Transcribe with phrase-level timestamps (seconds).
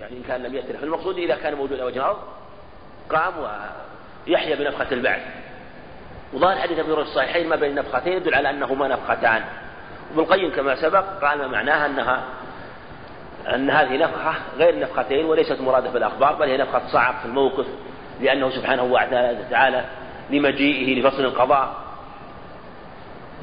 [0.00, 2.18] يعني إن كان لم يتلف المقصود إذا كان موجود وجه الأرض
[3.10, 3.32] قام
[4.26, 5.22] ويحيى بنفخة البعث.
[6.32, 9.44] وظاهر حديث هريره الصحيحين ما بين نفختين يدل على أنهما نفختان.
[10.10, 12.24] ابن القيم كما سبق قال ما معناها انها
[13.54, 17.66] أن هذه نفخة غير نفختين وليست مرادة في الأخبار بل هي نفخة صعق في الموقف
[18.20, 19.84] لأنه سبحانه وتعالى
[20.30, 21.86] لمجيئه لفصل القضاء.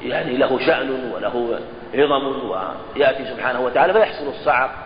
[0.00, 1.60] يعني له شأن وله
[1.94, 2.50] عظم
[2.96, 4.83] ويأتي سبحانه وتعالى فيحصل الصعق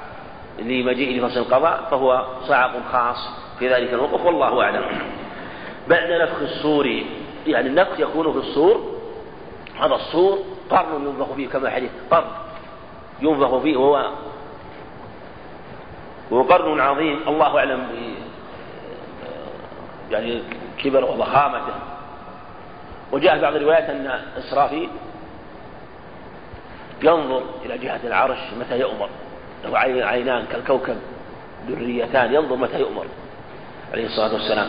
[0.58, 4.84] لمجيء لفصل القضاء فهو صعق خاص في ذلك الموقف والله أعلم.
[5.88, 6.86] بعد نفخ الصور
[7.46, 8.98] يعني النفخ يكون في الصور
[9.80, 10.38] هذا الصور
[10.70, 12.30] قرن ينفخ فيه كما حديث قرن
[13.20, 14.10] ينفخ فيه وهو
[16.30, 17.88] وهو قرن عظيم الله أعلم
[20.10, 20.42] يعني
[20.78, 21.74] كبر وضخامته.
[23.12, 24.88] وجاء بعض الروايات أن إسرافيل
[27.02, 29.08] ينظر إلى جهة العرش متى يؤمر.
[29.64, 30.96] له عينان كالكوكب
[31.68, 33.06] ذريتان ينظر متى يؤمر
[33.92, 34.68] عليه الصلاة والسلام.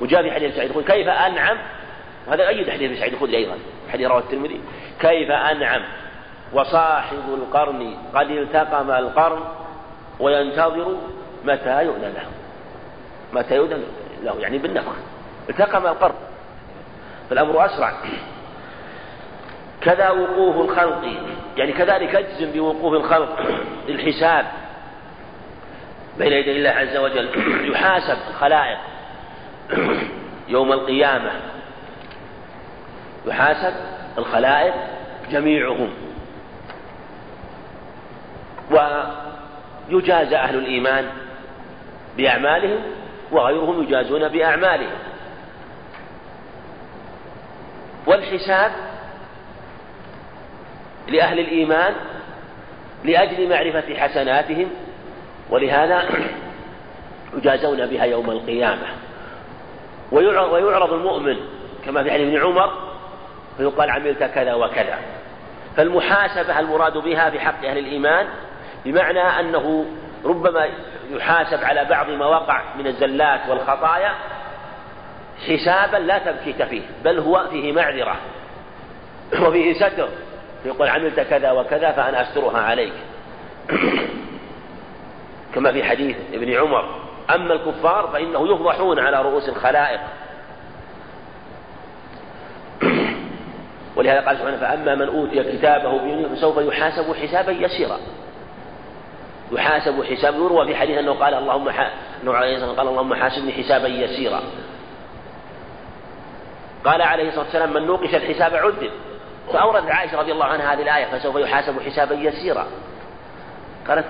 [0.00, 1.58] وجاء في حديث سعيد الخدري كيف أنعم؟
[2.26, 3.54] وهذا أيد حديث سعيد الخدري أيضا
[3.92, 4.60] حديث رواه الترمذي.
[5.00, 5.82] كيف أنعم؟
[6.52, 9.40] وصاحب القرن قد التقم القرن
[10.20, 10.96] وينتظر
[11.44, 12.26] متى يؤذن له.
[13.32, 13.82] متى يؤذن
[14.22, 14.92] له يعني بالنفخ.
[15.50, 16.14] التقم القرن.
[17.30, 17.92] فالأمر أسرع.
[19.80, 21.02] كذا وقوف الخلق.
[21.56, 24.46] يعني كذلك اجزم بوقوف الخلق للحساب
[26.18, 27.28] بين يدي الله عز وجل.
[27.72, 28.78] يحاسب الخلائق.
[30.48, 31.30] يوم القيامة.
[33.26, 33.74] يحاسب
[34.18, 34.74] الخلائق
[35.30, 35.90] جميعهم.
[39.90, 41.04] ويجازى أهل الإيمان
[42.16, 42.80] بأعمالهم
[43.32, 44.98] وغيرهم يجازون بأعمالهم.
[48.06, 48.72] والحساب
[51.08, 51.94] لأهل الإيمان
[53.04, 54.70] لأجل معرفة حسناتهم
[55.50, 56.04] ولهذا
[57.36, 58.86] يجازون بها يوم القيامة.
[60.12, 61.36] ويعرض المؤمن
[61.84, 62.70] كما في حديث ابن عمر
[63.56, 64.98] فيقال عملت كذا وكذا.
[65.76, 68.26] فالمحاسبة المراد بها في حق أهل الإيمان
[68.84, 69.86] بمعنى أنه
[70.24, 70.68] ربما
[71.10, 74.12] يحاسب على بعض ما وقع من الزلات والخطايا
[75.48, 78.16] حسابا لا تبكيت فيه بل هو فيه معذرة
[79.40, 80.08] وفيه ستر
[80.66, 82.92] يقول عملت كذا وكذا فأنا أسترها عليك.
[85.54, 87.06] كما في حديث ابن عمر.
[87.34, 90.00] أما الكفار فإنه يفضحون على رؤوس الخلائق.
[93.96, 97.98] ولهذا قال سبحانه فأما من أوتي كتابه فسوف يحاسب حسابا يسيرا.
[99.52, 100.34] يحاسب حساب.
[100.34, 101.90] يروى في حديث أنه قال اللهم ح...
[102.26, 104.40] قال اللهم حاسبني حسابا يسيرا.
[106.84, 108.90] قال عليه الصلاة والسلام من نوقش الحساب عذب
[109.52, 112.66] فأوردت عائشة رضي الله عنها هذه الآية فسوف يحاسب حسابا يسيرا.
[113.88, 114.06] قالت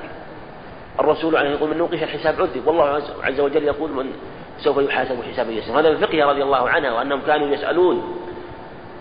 [1.00, 4.12] الرسول عليه يقول من نوقش الحساب عذب والله عز وجل يقول من
[4.58, 5.80] سوف يحاسب حسابا يسيرا.
[5.80, 8.18] هذا من فقهها رضي الله عنها وأنهم كانوا يسألون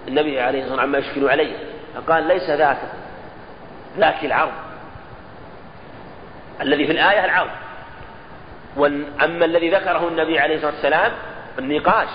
[0.07, 1.56] النبي عليه الصلاة والسلام عما يشكل عليه.
[1.96, 2.78] فقال ليس ذاك
[3.97, 4.53] ذاك العرض.
[6.62, 7.52] الذي في الآية العرض.
[9.23, 11.12] أما الذي ذكره النبي عليه الصلاة والسلام
[11.59, 12.09] النقاش.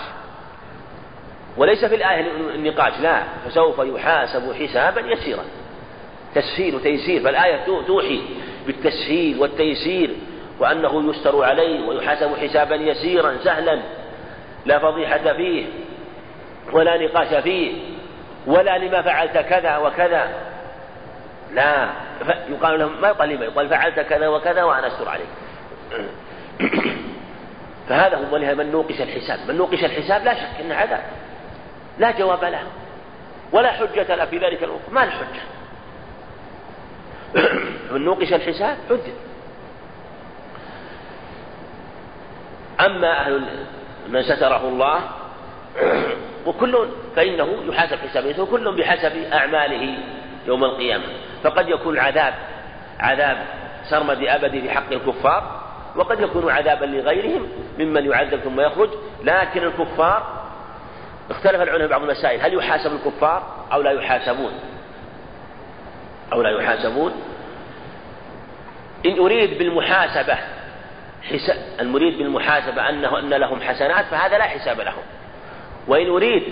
[1.60, 3.22] وليس في الآية النقاش لا.
[3.47, 5.44] فسوف يحاسب حسابا يسيرا.
[6.34, 7.22] تسهيل وتيسير.
[7.22, 8.21] فالآية توحي
[8.66, 10.10] بالتسهيل والتيسير
[10.59, 13.81] وأنه يستر عليه ويحاسب حسابا يسيرا سهلا.
[14.66, 15.66] لا فضيحة فيه
[16.72, 17.72] ولا نقاش فيه
[18.47, 20.28] ولا لما فعلت كذا وكذا.
[21.53, 21.88] لا.
[22.50, 25.27] يقال لهم ما يقال لما يقال فعلت كذا وكذا وأنا أستر عليك.
[27.88, 29.38] فهذا هو من نوقش الحساب.
[29.48, 31.03] من نوقش الحساب لا شك أنه عذاب
[32.00, 32.62] لا جواب له
[33.53, 34.91] ولا حجة له في ذلك الوقت.
[34.93, 35.43] ما الحجة
[37.93, 39.12] من نوقش الحساب حجة.
[42.87, 43.66] أما أهل
[44.09, 45.00] من ستره الله
[46.47, 49.99] وكل فإنه يحاسب حسابه وكل بحسب أعماله
[50.47, 51.06] يوم القيامة.
[51.43, 52.34] فقد يكون عذاب
[53.00, 53.47] عذاب
[53.91, 55.60] سرمد أبدي في حق الكفار
[55.97, 57.48] وقد يكون عذابا لغيرهم
[57.78, 58.91] ممن يعذب ثم يخرج
[59.25, 60.41] لكن الكفار
[61.30, 62.41] اختلف العلماء بعض المسائل.
[62.41, 64.53] هل يحاسب الكفار أو لا يحاسبون؟
[66.32, 67.12] أو لا يحاسبون؟
[69.06, 70.38] إن أريد بالمحاسبة
[71.22, 75.03] حساب المريد بالمحاسبة أنه أن لهم حسنات فهذا لا حساب لهم.
[75.88, 76.42] وإن أريد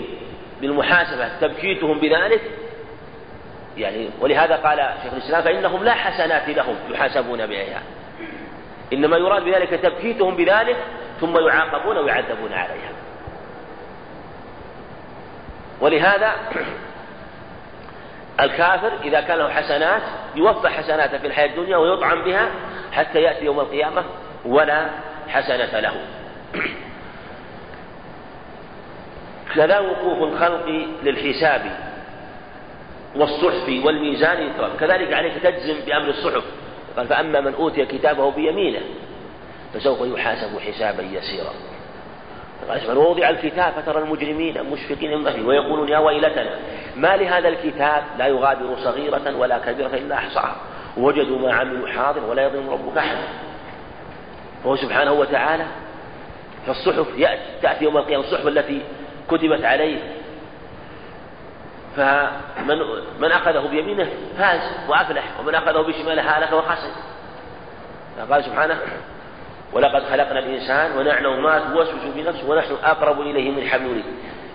[0.61, 2.41] بالمحاسبة تبكيتهم بذلك
[3.77, 7.81] يعني ولهذا قال شيخ الإسلام فإنهم لا حسنات لهم يحاسبون بها.
[8.93, 10.77] إنما يراد بذلك تبكيتهم بذلك
[11.21, 12.91] ثم يعاقبون ويعذبون عليها.
[15.81, 16.33] ولهذا
[18.39, 20.01] الكافر إذا كان له حسنات
[20.35, 22.49] يوفى حسناته في الحياة الدنيا ويطعم بها
[22.91, 24.03] حتى يأتي يوم القيامة
[24.45, 24.89] ولا
[25.27, 25.93] حسنة له.
[29.55, 30.65] كذا وقوف الخلق
[31.03, 31.61] للحساب
[33.15, 36.43] والصحف والميزان كذلك عليك تجزم بأمر الصحف.
[36.97, 38.81] قال فأما من أوتي كتابه بيمينه
[39.73, 41.53] فسوف يحاسب حسابا يسيرا.
[42.89, 46.55] ووضع الكتاب فترى المجرمين مشفقين مما فيه ويقولون يا ويلتنا
[46.95, 50.55] ما لهذا الكتاب؟ لا يغادر صغيرة ولا كبيرة إلا أحصاها.
[50.97, 53.21] وجدوا ما عملوا حاضر ولا يظلم ربك أحدا
[54.63, 55.65] فهو سبحانه وتعالى
[56.67, 58.81] فالصحف يأتي تأتي يوم القيامة الصحف التي
[59.31, 59.99] كتبت عليه.
[61.95, 62.77] فمن
[63.19, 66.91] من أخذه بيمينه فاز وأفلح ومن أخذه بشماله هلك وخسر.
[68.31, 68.79] قال سبحانه
[69.73, 74.01] ولقد خلقنا الإنسان ونعلم ما توسوس في نفسه ونحن أقرب إليه من حبل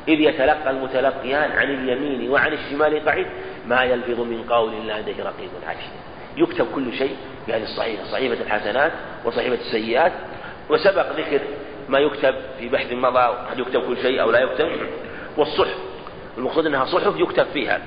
[0.09, 3.27] إذ يتلقى المتلقيان عن اليمين وعن الشمال قعيد
[3.67, 5.91] ما يلفظ من قول إلا لديه رقيب عتيد
[6.37, 7.17] يكتب كل شيء
[7.49, 8.93] بهذه الصحيفة صحيفة الحسنات
[9.25, 10.13] وصحيفة السيئات.
[10.71, 11.41] وسبق ذكر
[11.89, 14.69] ما يكتب في بحث مضى هل يكتب كل شيء أو لا يكتب.
[15.37, 15.77] والصحف
[16.39, 17.81] المقصود أنها صحف يكتب فيها.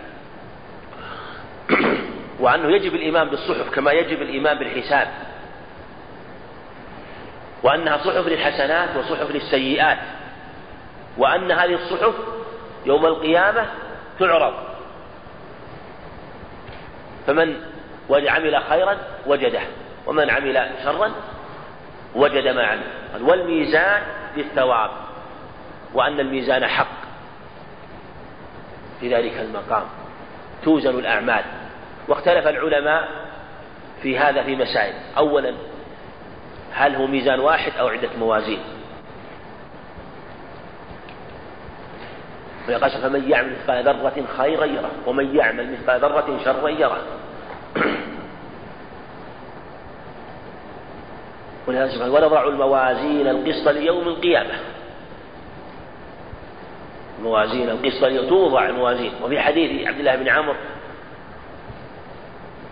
[2.39, 5.07] وأنه يجب الإيمان بالصحف كما يجب الإيمان بالحساب.
[7.63, 9.97] وأنها صحف للحسنات وصحف للسيئات
[11.17, 12.13] وأن هذه الصحف
[12.85, 13.65] يوم القيامة
[14.19, 14.53] تعرض.
[17.27, 17.55] فمن
[18.29, 19.61] عمل خيرا وجده
[20.05, 21.11] ومن عمل شرا
[22.15, 22.87] وجد ما عمل.
[23.21, 24.01] والميزان
[24.37, 24.89] للثواب
[25.93, 26.97] وأن الميزان حق
[28.99, 29.83] في ذلك المقام.
[30.63, 31.43] توزن الأعمال.
[32.07, 33.07] واختلف العلماء
[34.01, 34.93] في هذا في مسائل.
[35.17, 35.53] أولا
[36.73, 38.59] هل هو ميزان واحد أو عدة موازين؟
[42.67, 47.01] ويقول فمن يعمل مثقال ذرة خيرا يره ومن يعمل مثقال ذرة شرا يره.
[51.67, 54.53] ونضع الموازين القسط ليوم القيامة.
[57.23, 59.11] موازين القسط توضع الموازين.
[59.23, 60.55] وفي حديث عبد الله بن عمرو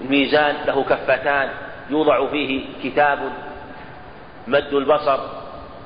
[0.01, 1.49] الميزان له كفتان
[1.89, 3.19] يوضع فيه كتاب
[4.47, 5.19] مد البصر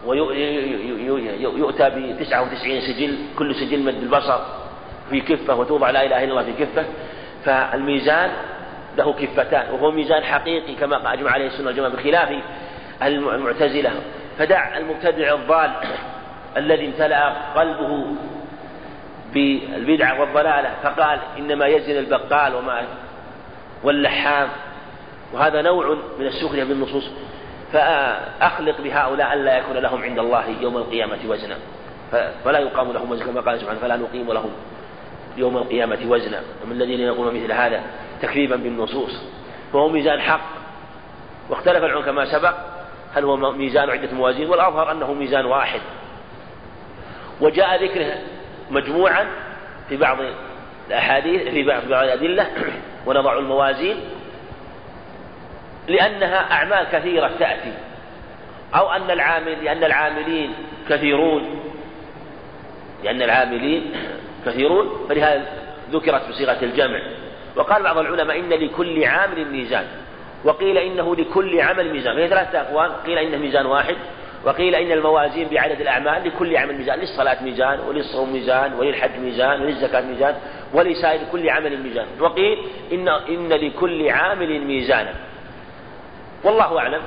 [0.06, 4.40] ويؤتى بتسعة وتسعين سجل كل سجل مد البصر
[5.10, 6.86] في كفة وتوضع لا إله إلا الله في كفة.
[7.46, 8.32] فالميزان
[8.98, 12.30] له كفتان وهو ميزان حقيقي كما أجمع عليه السنة والجماعة بخلاف
[13.02, 13.92] المعتزلة.
[14.38, 15.72] فدع المبتدع الضال
[16.58, 18.06] الذي امتلأ قلبه
[19.34, 22.84] بالبدعة والضلالة فقال إنما يزن البقال وما
[23.84, 24.50] واللحام.
[25.34, 27.12] وهذا نوع من السخرية بالنصوص.
[27.74, 31.58] فأخلق بهؤلاء ألا يكون لهم عند الله يوم القيامة وزنا.
[32.46, 34.52] فلا يقام لهم وزنا كما قال سبحانه فلا نقيم لهم
[35.38, 36.42] يوم القيامة وزنا.
[36.64, 37.82] ومن الذين يقولون مثل هذا
[38.22, 39.24] تكذيبا بالنصوص
[39.74, 40.42] فهو ميزان حق.
[41.50, 42.54] واختلف العلماء كما سبق
[43.14, 45.82] هل هو ميزان عدة موازين؟ والأظهر أنه ميزان واحد.
[47.42, 48.18] وجاء ذكره
[48.72, 49.28] مجموعا
[49.90, 50.18] في بعض
[50.88, 52.48] الأحاديث في بعض الأدلة
[53.06, 53.98] ونضع الموازين
[55.90, 57.74] لأنها أعمال كثيرة تأتي.
[58.76, 60.54] أو أن العامل لأن العاملين
[60.90, 61.62] كثيرون.
[63.04, 63.92] لأن العاملين
[64.46, 65.06] كثيرون.
[65.10, 65.46] فلهذا
[65.92, 67.00] ذكرت بصيغة الجمع.
[67.56, 69.86] وقال بعض العلماء إن لكل عامل ميزان.
[70.46, 72.16] وقيل إنه لكل عمل ميزان.
[72.16, 73.04] فهي ثلاثة أقوال.
[73.04, 73.96] قيل إنه ميزان واحد.
[74.46, 77.00] وقيل إن الموازين بعدد الأعمال لكل عمل ميزان.
[77.00, 80.36] للصلاة ميزان وللصوم ميزان وللحج ميزان وللزكاة ميزان
[80.74, 82.08] ولسائر كل عمل ميزان.
[82.20, 82.58] وقيل
[82.94, 85.14] إن إن لكل عامل ميزانا.
[86.44, 87.02] والله أعلم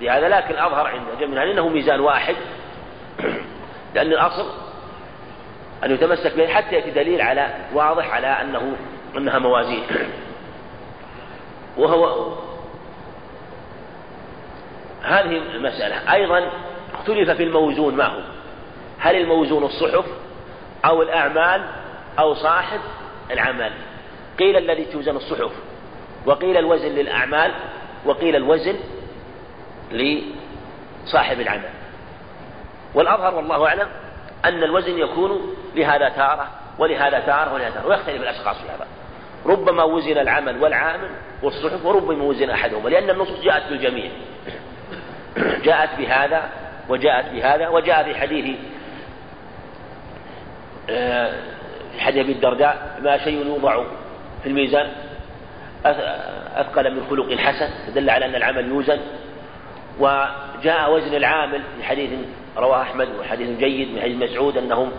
[0.00, 2.36] بهذا لكن أظهر عند جميع أنه ميزان واحد.
[3.94, 4.46] لأن الأصل
[5.84, 8.76] أن يتمسك به حتى يأتي دليل على واضح على أنه
[9.16, 9.82] أنها موازين.
[11.78, 12.32] وهو
[15.02, 16.12] هذه المسألة.
[16.12, 16.50] أيضا
[16.94, 18.20] اختلف في الموزون ما هو؟
[18.98, 20.04] هل الموزون الصحف
[20.84, 21.64] أو الأعمال
[22.18, 22.80] أو صاحب
[23.30, 23.72] العمل؟
[24.38, 25.52] قيل الذي توزن الصحف
[26.26, 27.52] وقيل الوزن للأعمال
[28.06, 28.76] وقيل الوزن
[29.92, 31.68] لصاحب العمل.
[32.94, 33.88] والأظهر والله أعلم
[34.44, 36.48] أن الوزن يكون لهذا تارة
[36.78, 38.86] ولهذا تارة ولهذا تارة ويختلف الأشخاص في هذا.
[39.46, 41.10] ربما وزن العمل والعامل
[41.42, 44.10] والصحف وربما وزن أحدهما لأن النصوص جاءت بالجميع.
[45.64, 46.50] جاءت بهذا
[46.88, 48.56] وجاءت بهذا وجاء في حديث
[50.90, 51.32] آه،
[51.98, 53.84] حديث أبي الدرداء ما شيء يوضع
[54.42, 54.92] في الميزان
[56.56, 59.00] أثقل من خلق حسن دل على أن العمل يوزن.
[59.98, 62.10] وجاء وزن العامل في حديث
[62.56, 64.92] رواه أحمد وحديث جيد من حديث مسعود أنهم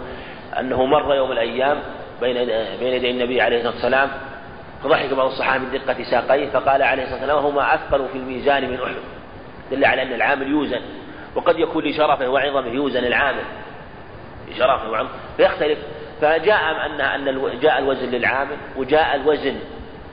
[0.59, 1.77] أنه مر يوم الأيام
[2.21, 2.33] بين
[2.79, 4.09] بين يدي النبي عليه الصلاة والسلام
[4.83, 8.79] فضحك بعض الصحابة من دقة ساقيه فقال عليه الصلاة والسلام هما أثقل في الميزان من
[8.83, 8.95] أحد.
[9.71, 10.81] دل على أن العامل يوزن.
[11.35, 13.43] وقد يكون لشرفه وعظمه يوزن العامل.
[14.49, 15.09] لشرفه وعظمه.
[15.37, 15.79] فيختلف.
[16.21, 19.55] فجاء أن أن جاء الوزن للعامل وجاء الوزن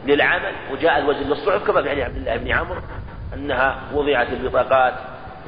[0.06, 2.80] للعمل وجاء الوزن للصحف كما في عبد الله بن عمرو
[3.34, 4.94] أنها وضعت البطاقات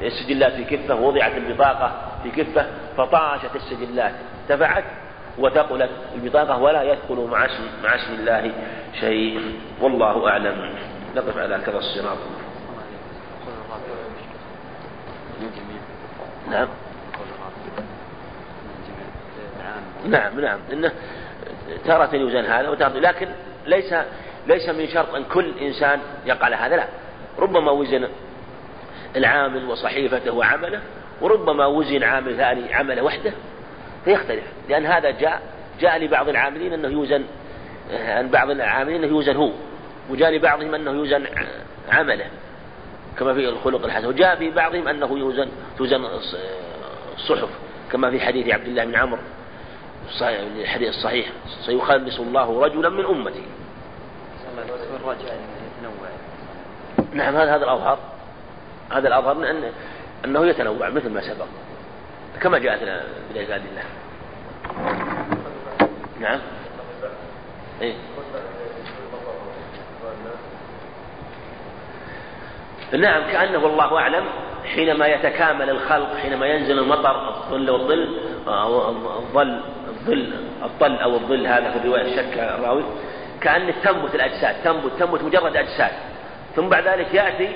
[0.01, 1.91] السجلات في كفة ووضعت البطاقة
[2.23, 2.65] في كفة
[2.97, 4.13] فطاشت السجلات
[4.49, 4.83] ارتفعت
[5.37, 8.51] وثقلت البطاقة ولا يثقل مع اسم مع اسم الله
[8.99, 10.73] شيء والله أعلم.
[11.15, 12.17] نقف على كذا الصراط.
[16.51, 16.67] نعم.
[20.05, 20.59] نعم نعم.
[20.73, 20.91] إنه
[21.85, 23.27] تارة يوزن هذا وتارة لكن
[23.65, 23.93] ليس
[24.47, 26.87] ليس من شرط أن كل إنسان يقع على هذا لا.
[27.39, 28.07] ربما وزن
[29.15, 30.81] العامل وصحيفته وعمله
[31.21, 33.31] وربما وزن عامل ثاني عمله وحده.
[34.05, 35.41] فيختلف لأن هذا جاء
[35.79, 37.23] جاء لبعض العاملين أنه يوزن
[37.91, 39.51] عن بعض العاملين أنه يوزن هو
[40.09, 41.25] وجاء لبعضهم أنه يوزن
[41.89, 42.25] عمله.
[43.19, 46.07] كما في الخلق الحسن وجاء في بعضهم أنه يوزن توزن
[47.15, 47.49] الصحف
[47.91, 49.21] كما في حديث عبد الله بن عمرو
[50.61, 51.27] الحديث الصحيح
[51.65, 53.43] سيخلص الله رجلا من أمتي
[57.13, 57.99] نعم هذا هذا الأظهر.
[58.91, 59.71] هذا الأظهر أن
[60.25, 61.45] أنه يتنوع مثل ما سبق.
[62.41, 62.79] كما جاءت
[63.33, 63.83] بالعباد الله.
[66.19, 66.39] نعم.
[67.81, 67.93] إيه؟
[72.93, 74.23] نعم كأنه والله أعلم
[74.65, 78.19] حينما يتكامل الخلق حينما ينزل المطر الظل والظل
[79.17, 80.33] الظل الظل
[80.63, 82.83] الظل أو الظل هذا في الرواية شك الراوي.
[83.47, 85.91] كأن تنبت الأجساد تنبت تنبت مجرد أجساد.
[86.55, 87.55] ثم بعد ذلك يأتي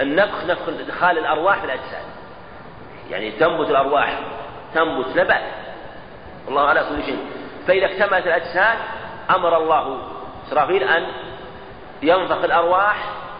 [0.00, 2.02] النفخ نفخ إدخال الأرواح في الأجساد.
[3.10, 4.18] يعني تنبت الأرواح
[4.74, 5.42] تنبت نبات
[6.48, 7.18] الله على كل شيء.
[7.66, 8.78] فإذا اكتملت الأجساد
[9.30, 9.98] أمر الله
[10.48, 11.06] إسرافيل أن
[12.02, 12.96] ينفخ الأرواح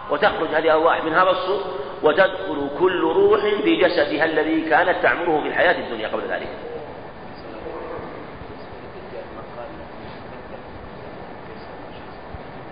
[0.09, 1.65] وتخرج هذه الأرواح من هذا الصوت
[2.03, 6.47] وتدخل كل روح في جسدها الذي كانت تعمره في الحياة الدنيا قبل ذلك.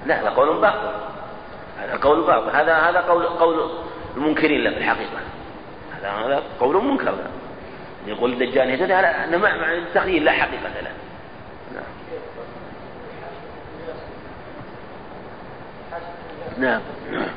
[0.08, 0.92] لا هذا قول باطل.
[1.80, 2.50] هذا قول باطل.
[2.50, 3.70] هذا هذا قول قول
[4.18, 5.20] المنكرين له في الحقيقة.
[5.98, 7.16] هذا هذا قول منكر.
[8.08, 10.92] يقول الدجال يهتدي أن مع التخيل لا حقيقة له.
[16.58, 16.82] نعم.
[17.12, 17.28] نعم.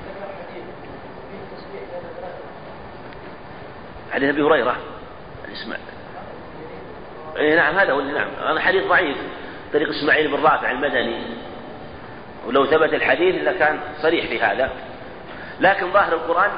[4.13, 4.77] حديث أبي هريرة.
[5.53, 5.77] اسمع.
[7.39, 8.29] اي نعم هذا هو نعم.
[8.49, 9.17] هذا حديث ضعيف.
[9.73, 11.40] طريق إسماعيل بن رافع المدني.
[12.47, 14.71] ولو ثبت الحديث لكان صريح في هذا.
[15.61, 16.51] لكن ظاهر القرآن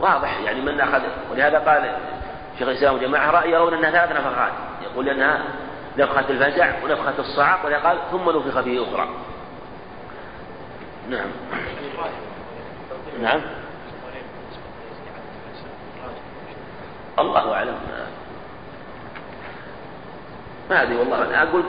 [0.00, 1.02] واضح يعني من أخذ.
[1.32, 1.96] ولهذا قال
[2.58, 5.42] شيخ الإسلام وجماعة رأي يرون أنها ثلاث نفخات يقول أنها
[5.98, 9.08] نفخة الفزع ونفخة الصعق قال ثم نفخ فيه أخرى.
[11.10, 11.28] نعم.
[13.22, 13.40] نعم.
[17.18, 17.74] الله أعلم.
[20.70, 21.62] ما أدري والله أنا أقول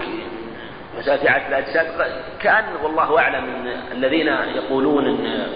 [0.97, 2.11] مسألة إعادة الأجساد.
[2.41, 5.47] كأن والله أعلم إن الذين يقولون إن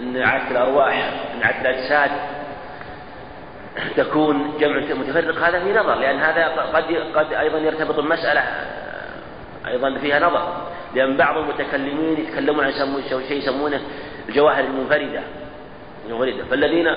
[0.00, 2.10] أن إعادة الأرواح أن إعادة الأجساد
[3.96, 8.42] تكون جمع متفرق هذا في نظر لأن هذا قد قد أيضا يرتبط المسألة
[9.66, 10.68] أيضا فيها نظر.
[10.94, 12.72] لأن بعض المتكلمين يتكلمون عن
[13.08, 13.80] شيء يسمونه
[14.28, 15.20] الجواهر المنفردة.
[16.06, 16.44] المنفردة.
[16.44, 16.96] فالذين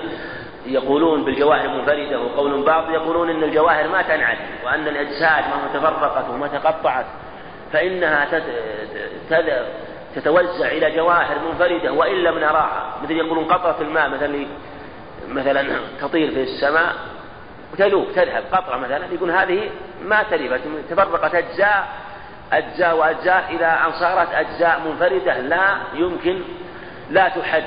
[0.65, 6.48] يقولون بالجواهر المنفردة وقول بعض يقولون أن الجواهر ما تنعت وأن الأجساد مهما تفرقت وما
[6.48, 7.05] تقطعت.
[7.74, 8.42] فإنها
[10.16, 12.98] تتوزع إلى جواهر منفردة وإن لم نراها.
[13.04, 14.46] مثل يقولون قطرة الماء مثلا
[15.30, 15.68] مثلا
[16.01, 16.96] تطير في السماء
[17.74, 19.70] وتلوك تذهب قطرة مثلا يقول هذه
[20.04, 21.88] ما تلفت تفرقت أجزاء
[22.54, 26.42] أجزاء وأجزاء إذا أن صارت أجزاء منفردة لا يمكن
[27.10, 27.63] لا تحد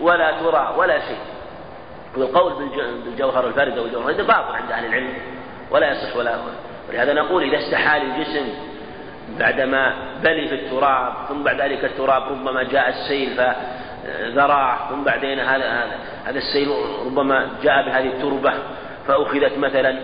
[0.00, 1.20] ولا ترى ولا شيء.
[2.16, 2.70] والقول
[3.04, 5.14] بالجوهر الفارد والجوهر الفارد باطل عند أهل العلم
[5.70, 6.36] ولا يصح ولا
[6.88, 8.71] ولهذا نقول إذا استحال الجسم
[9.38, 15.84] بعدما بلي في التراب ثم بعد ذلك التراب ربما جاء السيل فذراه ثم بعدين هذا
[16.24, 16.68] هذا السيل
[17.06, 18.52] ربما جاء بهذه التربة
[19.06, 19.98] فأخذت مثلا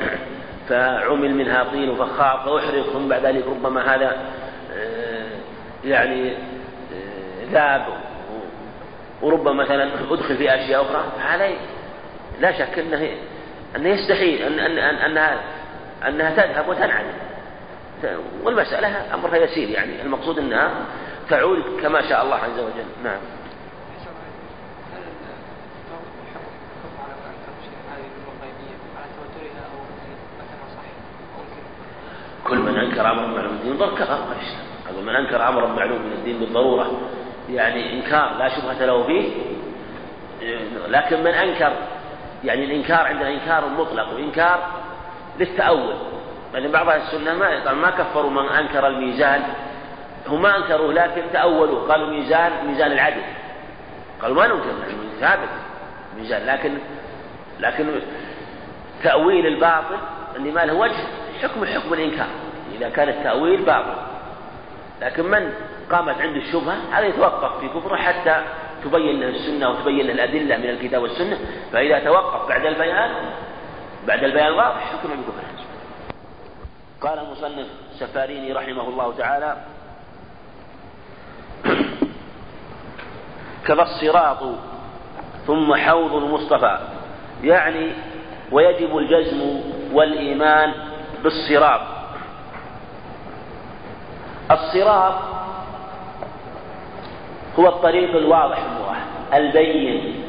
[0.68, 4.16] فعمل منها طين وفخار فأحرق ثم بعد ذلك ربما هذا
[4.76, 5.26] آه،
[5.84, 7.86] يعني آه، ذاب
[9.22, 11.04] وربما مثلا أدخل في أشياء أخرى.
[11.20, 11.50] هذا
[12.40, 13.10] لا شك أنه
[13.76, 15.40] أنه يستحيل أن أن أنها
[16.08, 17.27] أنها تذهب وتنعدم
[18.44, 20.70] والمسألة أمرها يسير يعني المقصود أنها
[21.30, 22.86] تعود كما شاء الله عز وجل.
[23.04, 23.20] نعم.
[32.44, 34.18] كل من أنكر امرا معلوم الدين ضر كفر
[35.02, 36.90] من أنكر امرا معلوم من الدين بالضرورة
[37.50, 39.32] يعني إنكار لا شبهة له فيه.
[40.88, 41.72] لكن من أنكر
[42.44, 44.66] يعني الإنكار عندنا إنكار مطلق وإنكار
[45.38, 45.94] للتأول.
[46.54, 49.42] يعني بعض أهل السنة ما ما كفروا من أنكر الميزان.
[50.28, 51.88] هم ما أنكروه لكن تأولوا.
[51.88, 53.22] قالوا ميزان ميزان العدل.
[54.22, 54.70] قالوا ما ننكر
[55.20, 55.48] ثابت.
[56.16, 56.46] ميزان.
[56.46, 56.78] لكن
[57.60, 58.00] لكن
[59.02, 59.98] تأويل الباطل
[60.36, 61.04] اللي ما له وجه
[61.42, 62.26] حكم حكم الإنكار.
[62.76, 63.94] إذا كان التأويل باطل.
[65.02, 65.52] لكن من
[65.90, 68.42] قامت عنده الشبهة هذا يتوقف في كفره حتى
[68.84, 71.38] تبين له السنة وتبين له الأدلة من الكتاب والسنة.
[71.72, 73.10] فإذا توقف بعد البيان
[74.06, 75.57] بعد البيان الواضح حكم بكفره
[77.00, 79.56] قال المصنف السفاريني رحمه الله تعالى
[83.66, 84.38] كذا الصراط
[85.46, 86.78] ثم حوض المصطفى.
[87.42, 87.92] يعني
[88.52, 89.60] ويجب الجزم
[89.92, 90.72] والإيمان
[91.22, 91.80] بالصراط.
[94.50, 95.14] الصراط
[97.58, 98.58] هو الطريق الواضح
[99.34, 100.24] البين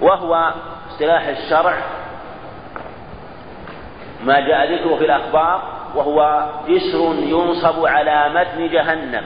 [0.00, 0.54] وهو
[0.90, 1.76] اصطلاح الشرع
[4.26, 5.62] ما جاء ذكره في الأخبار
[5.94, 9.24] وهو جسر ينصب على متن جهنم.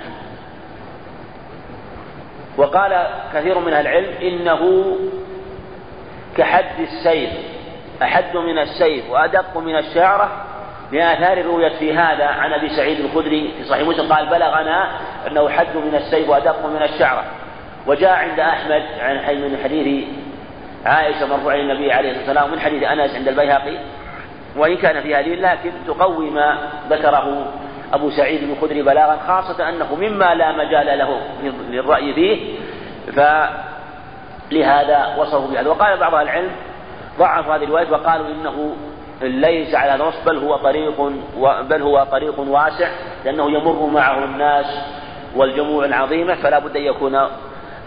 [2.57, 4.97] وقال كثير من العلم إنه
[6.37, 7.31] كحد السيف
[8.03, 10.31] أحد من السيف وأدق من الشعرة
[10.93, 14.91] لآثار رويت في هذا عن أبي سعيد الخدري في صحيح مسلم قال بلغنا
[15.27, 17.25] أنه حد من السيف وأدق من الشعرة
[17.87, 20.05] وجاء عند أحمد عن من حديث
[20.87, 23.79] عائشة مرفوع النبي عليه الصلاة والسلام من حديث أنس عند البيهقي
[24.57, 26.59] وإن كان في هذه لكن تقوي ما
[26.91, 27.47] ذكره
[27.93, 31.21] أبو سعيد الخدري بلاغا خاصة أنه مما لا مجال له
[31.71, 32.59] للرأي فيه
[34.51, 35.69] فلهذا وصفه بهذا.
[35.69, 36.51] وقال بعض العلم
[37.19, 38.77] ضعف هذه الرواية وقالوا إنه
[39.23, 41.13] ليس على هذا الوصف بل هو طريق
[41.61, 42.89] بل هو طريق واسع
[43.25, 44.67] لأنه يمر معه الناس
[45.37, 47.15] والجموع العظيمة فلا بد أن يكون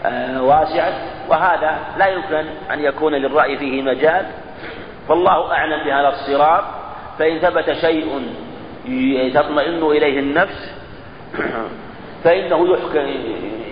[0.06, 0.92] آه، واسعا.
[1.28, 4.26] وهذا لا يمكن أن يكون للرأي فيه مجال
[5.08, 6.64] فالله أعلم بهذا الصراط
[7.18, 8.22] فإن ثبت شيء
[9.34, 10.74] تطمئن إليه النفس
[12.24, 12.76] فإنه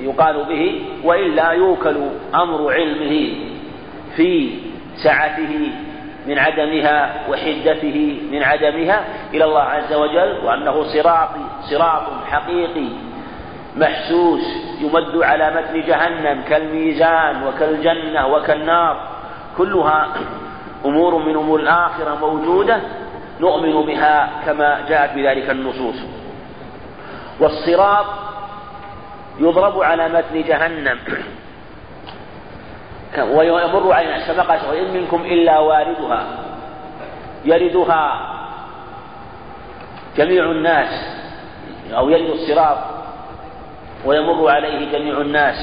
[0.03, 1.97] يقال به وإلا يوكل
[2.35, 3.35] أمر علمه
[4.17, 4.51] في
[5.05, 5.71] سعته
[6.27, 11.29] من عدمها وحدته من عدمها إلى الله عز وجل وأنه صراط
[11.71, 12.89] صراط حقيقي
[13.77, 14.43] محسوس
[14.81, 19.09] يمد على متن جهنم كالميزان وكالجنة وكالنار
[19.57, 20.09] كلها
[20.85, 22.81] أمور من أمور الآخرة موجودة
[23.41, 25.97] نؤمن بها كما جاءت بذلك النصوص.
[27.41, 28.07] والصراط
[29.39, 30.99] يضرب على متن جهنم.
[33.37, 34.43] ويمر علينا.
[34.43, 36.27] قال وإن منكم إلا واردها.
[37.45, 38.29] يردها
[40.17, 41.07] جميع الناس
[41.93, 42.79] أو يرد الصراط
[44.05, 45.57] ويمر عليه جميع الناس.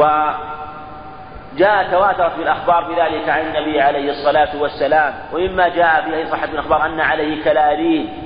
[1.54, 6.86] وجاء تواترت في الأخبار بذلك عن النبي عليه الصلاة والسلام ومما جاء في صحة الأخبار
[6.86, 8.22] أن عليه كلالين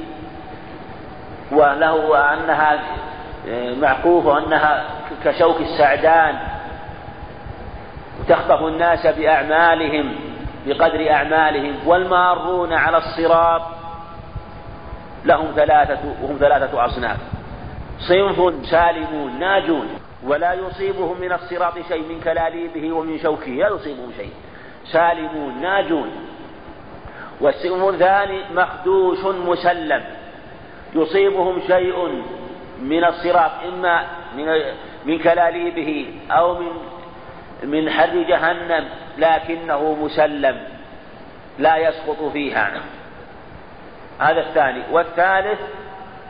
[1.52, 2.78] وله أنها
[3.80, 4.84] معقوف وأنها
[5.24, 6.38] كشوك السعدان
[8.28, 10.14] تخطف الناس بأعمالهم
[10.66, 13.62] بقدر أعمالهم والمارون على الصراط
[15.24, 17.16] لهم ثلاثة وهم ثلاثة أصناف
[17.98, 19.88] صنف سالمون ناجون.
[20.24, 24.32] ولا يصيبهم من الصراط شيء من كلاليبه ومن شوكه لا يصيبهم شيء.
[24.92, 26.10] سالمون ناجون.
[27.40, 30.04] والصنف الثاني مخدوش مسلم.
[30.94, 32.24] يصيبهم شيء
[32.82, 34.06] من الصراط إما
[34.36, 34.46] من
[35.04, 36.72] من كلاليبه أو من
[37.62, 40.62] من حر جهنم لكنه مسلم
[41.58, 42.80] لا يسقط فيها.
[44.18, 44.82] هذا الثاني.
[44.92, 45.60] والثالث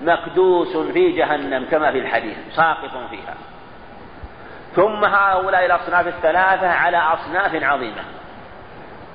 [0.03, 3.35] مكدوس في جهنم كما في الحديث ساقط فيها.
[4.77, 8.03] ثم هؤلاء الأصناف الثلاثة على أصناف عظيمة.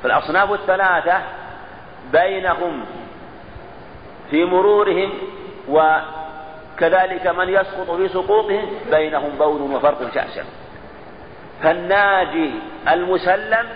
[0.03, 1.21] فالأصناف الثلاثة
[2.11, 2.85] بينهم
[4.29, 5.11] في مرورهم
[5.69, 10.43] وكذلك من يسقط في سقوطهم بينهم بون وفرق شاسع.
[11.63, 12.51] فالناجي
[12.89, 13.67] المسلم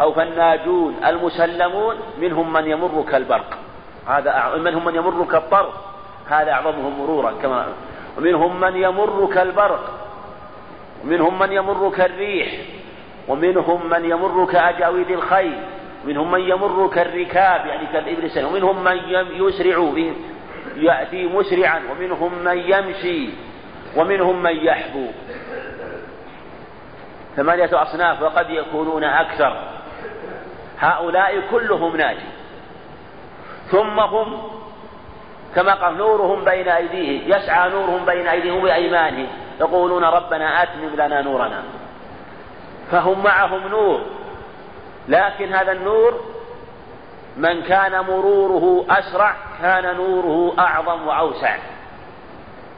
[0.00, 3.58] أو فالناجون المسلمون منهم من يمر كالبرق.
[4.08, 5.74] هذا منهم من يمر كالطرف
[6.30, 7.66] هذا أعظمهم مرورا كما
[8.18, 10.05] ومنهم من يمر كالبرق.
[11.04, 12.48] ومنهم من يمر كالريح
[13.28, 15.60] ومنهم من يمر كأجاويد الخيل
[16.04, 18.98] منهم من يمر كالركاب يعني كالإبل ومنهم من
[19.32, 19.92] يسرع
[20.76, 23.28] يأتي مسرعا ومنهم من يمشي
[23.96, 25.06] ومنهم من يحبو.
[27.36, 29.56] ثمانية أصناف وقد يكونون أكثر.
[30.78, 32.28] هؤلاء كلهم ناجي.
[33.70, 34.42] ثم هم
[35.54, 39.26] كما قال نورهم بين أيديهم يسعى نورهم بين أيديهم وبأيمانهم
[39.60, 41.62] يقولون ربنا أتمم لنا نورنا.
[42.90, 44.00] فهم معهم نور.
[45.08, 46.20] لكن هذا النور
[47.36, 51.56] من كان مروره أسرع كان نوره أعظم وأوسع.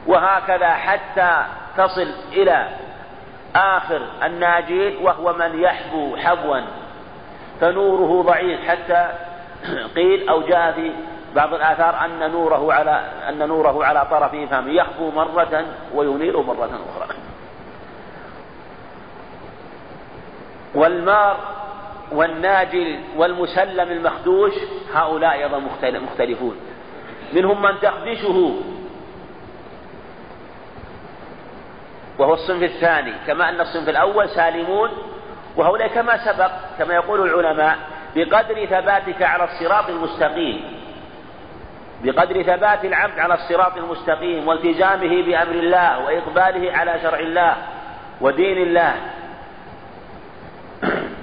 [0.07, 1.43] وهكذا حتى
[1.77, 2.67] تصل إلى
[3.55, 6.61] آخر الناجين وهو من يحبو حبوا.
[7.61, 9.11] فنوره ضعيف حتى
[9.95, 10.91] قيل أو جاء في
[11.35, 12.91] بعض الآثار أن نوره على
[13.29, 17.15] أن نوره على طرف فمه يخفو مرة وينير مرة أخرى.
[20.75, 21.37] والمار
[22.11, 24.53] والناجل والمسلم المخدوش
[24.93, 25.59] هؤلاء أيضا
[25.99, 26.55] مختلفون.
[27.33, 28.53] منهم من تخدشه.
[32.19, 33.13] وهو الصنف الثاني.
[33.27, 34.89] كما أن الصنف الأول سالمون.
[35.55, 37.77] وهؤلاء كما سبق كما يقول العلماء
[38.15, 40.78] بقدر ثباتك على الصراط المستقيم.
[42.03, 47.55] بقدر ثبات العبد على الصراط المستقيم والتزامه بأمر الله وإقباله على شرع الله
[48.21, 48.95] ودين الله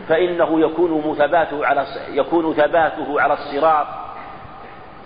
[0.09, 3.87] فإنه يكون ثباته على يكون ثباته على الصراط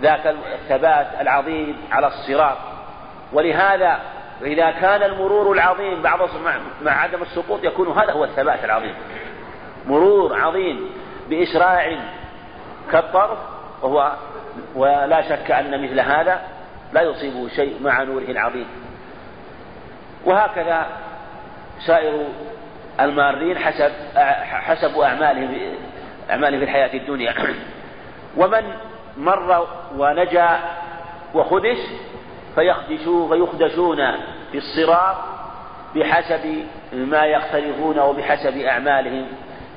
[0.02, 2.56] ذاك الثبات العظيم على الصراط.
[3.32, 3.98] ولهذا
[4.42, 6.20] إذا كان المرور العظيم بعض
[6.82, 8.94] مع عدم السقوط يكون هذا هو الثبات العظيم.
[9.86, 10.90] مرور عظيم
[11.28, 11.96] بإسراع
[12.92, 13.38] كالطرف
[13.82, 14.12] وهو
[14.74, 16.40] ولا شك أن مثل هذا
[16.92, 18.66] لا يصيبه شيء مع نوره العظيم.
[20.24, 20.86] وهكذا
[21.86, 22.26] سائر
[23.00, 23.90] المارين حسب
[24.42, 25.56] حسب أعمالهم
[26.30, 27.34] أعمالهم في الحياة الدنيا.
[28.36, 28.62] ومن
[29.16, 29.66] مر
[29.96, 30.58] ونجا
[31.34, 31.78] وخدش
[32.54, 33.96] فيخدشون فيخدشون
[34.52, 35.16] في الصراط
[35.94, 39.26] بحسب ما يقترفون وبحسب أعمالهم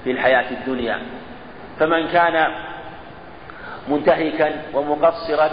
[0.03, 0.99] في الحياة الدنيا.
[1.79, 2.51] فمن كان
[3.87, 5.49] منتهكا ومقصرا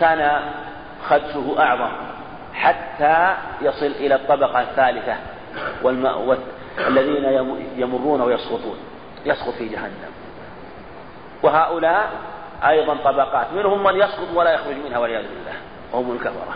[0.00, 0.40] كان
[1.08, 1.90] خدشه أعظم
[2.54, 5.16] حتى يصل إلى الطبقة الثالثة
[5.82, 6.38] والماء
[6.88, 7.24] الذين
[7.76, 8.78] يمرون ويسقطون
[9.26, 10.10] يسقط في جهنم.
[11.42, 12.10] وهؤلاء
[12.68, 15.56] أيضا طبقات منهم من يسقط ولا يخرج منها والعياذ بالله
[15.92, 16.54] وهم الكفرة.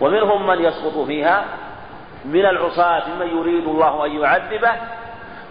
[0.00, 1.44] ومنهم من يسقط فيها
[2.24, 4.72] من العصاة من يريد الله أن يعذبه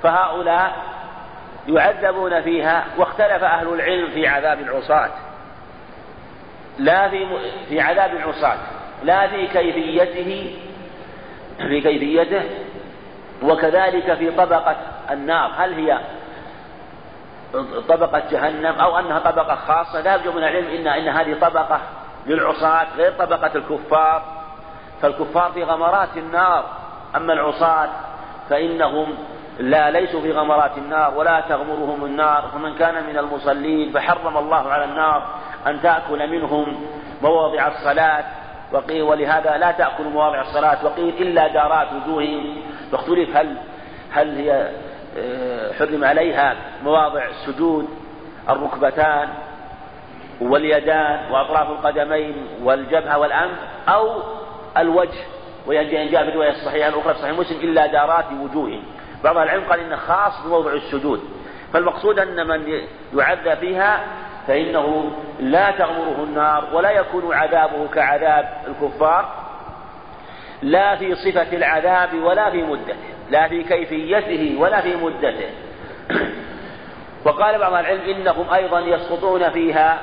[0.03, 0.75] فهؤلاء
[1.67, 5.09] يعذبون فيها واختلف أهل العلم في عذاب العصاة.
[6.79, 7.27] لا في
[7.69, 8.57] في عذاب العصاة
[9.03, 10.55] لا في كيفيته
[11.57, 12.43] في كيفيته
[13.43, 14.75] وكذلك في طبقة
[15.11, 15.51] النار.
[15.57, 15.99] هل هي
[17.89, 21.79] طبقة جهنم أو أنها طبقة خاصة؟ لا يرجو من العلم إن إن هذه طبقة
[22.25, 24.23] للعصاة غير طبقة الكفار.
[25.01, 26.65] فالكفار في غمرات النار.
[27.15, 27.89] أما العصاة
[28.49, 29.17] فإنهم
[29.59, 34.83] لا ليسوا في غمرات النار ولا تغمرهم النار فمن كان من المصلين فحرم الله على
[34.85, 35.23] النار
[35.67, 36.85] أن تأكل منهم
[37.21, 38.23] مواضع الصلاة.
[38.73, 42.55] وقيل ولهذا لا تأكل مواضع الصلاة وقيل إلا دارات وجوههم.
[42.91, 43.57] فاختلف هل
[44.11, 44.69] هل هي
[45.17, 47.89] آه، حرم عليها مواضع السجود
[48.49, 49.29] الركبتان
[50.41, 53.57] واليدان وأطراف القدمين والجبهة والأنف
[53.89, 54.23] أو
[54.77, 55.19] الوجه
[55.67, 58.83] ويجاء في الرواية الصحيحة الأخرى في صحيح مسلم إلا دارات وجوههم.
[59.23, 61.21] بعض العلم قال إنه خاص بموضع السجود.
[61.73, 62.81] فالمقصود أن من
[63.13, 64.03] يعذب فيها
[64.47, 69.41] فإنه لا تغمره النار ولا يكون عذابه كعذاب الكفار
[70.61, 72.95] لا في صفة العذاب ولا في مدته
[73.31, 75.49] لا في كيفيته ولا في مدته.
[77.25, 79.99] وقال بعض العلم إنهم أيضا يسقطون فيها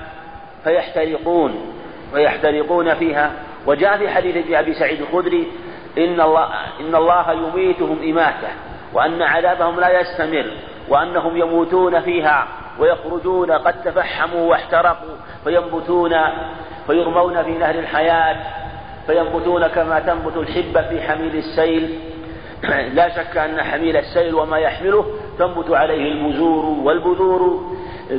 [0.65, 1.75] فيحترقون
[2.15, 3.33] ويحترقون فيها.
[3.67, 5.53] وجاء في حديث أبي سعيد الخدري
[5.99, 6.49] إن الله
[6.81, 8.49] إن الله يميتهم إماتة.
[8.95, 10.47] وأن عذابهم لا يستمر
[10.89, 12.49] وأنهم يموتون فيها
[12.79, 16.15] ويخرجون قد تفحموا واحترقوا فينبتون
[16.87, 18.37] فيرمون في نهر الحياة
[19.07, 21.99] فينبتون كما تنبت الحبة في حميل السيل.
[22.97, 25.07] لا شك أن حميل السيل وما يحمله
[25.39, 27.73] تنبت عليه البذور والبذور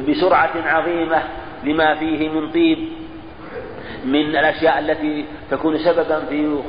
[0.09, 1.23] بسرعة عظيمة
[1.63, 2.77] لما فيه من طيب
[4.05, 6.59] من الأشياء التي تكون سببا في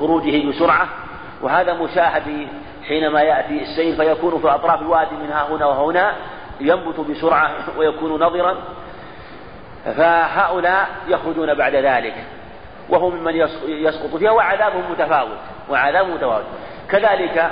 [0.00, 0.88] خروجه بسرعة.
[1.42, 2.48] وهذا مشاهد
[2.88, 6.14] حينما يأتي السيل فيكون في أطراف الوادي من ها هنا وهنا
[6.60, 8.56] ينبت بسرعة ويكون نضرا
[9.96, 12.14] فهؤلاء يخرجون بعد ذلك
[12.88, 15.38] وهم ممن يسقط فيها وعذابهم متفاوت
[15.70, 16.44] وعذابهم متفاوت.
[16.90, 17.50] كذلك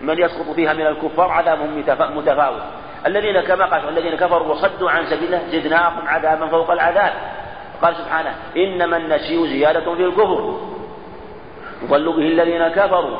[0.00, 1.84] من يسقط فيها من الكفار عذابهم
[2.16, 2.62] متفاوت.
[3.06, 7.12] الذين كما قال الذين كفروا وصدوا عن سبيله زدناهم عذابا فوق العذاب.
[7.82, 10.60] قال سبحانه إنما النسيء زيادة في الكفر.
[11.84, 13.18] يضل به الذين كفروا.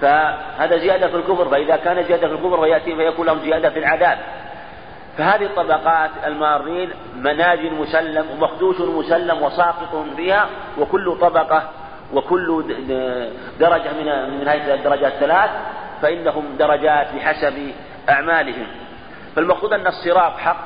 [0.00, 4.18] فهذا زيادة في الكفر فإذا كان زيادة في الكفر فيأتي فيكون لهم زيادة في العذاب.
[5.18, 10.46] فهذه الطبقات المارين مناج مسلم ومخدوش مسلم وساقط فيها
[10.78, 11.62] وكل طبقة
[12.12, 12.64] وكل
[13.60, 15.50] درجة من من هذه الدرجات الثلاث
[16.02, 17.72] فإنهم درجات بحسب
[18.08, 18.66] أعمالهم.
[19.36, 20.56] فالمقصود أن الصراط حق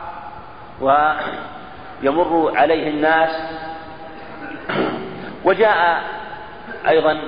[0.81, 3.31] ويمر عليه الناس.
[5.45, 6.03] وجاء
[6.89, 7.21] أيضا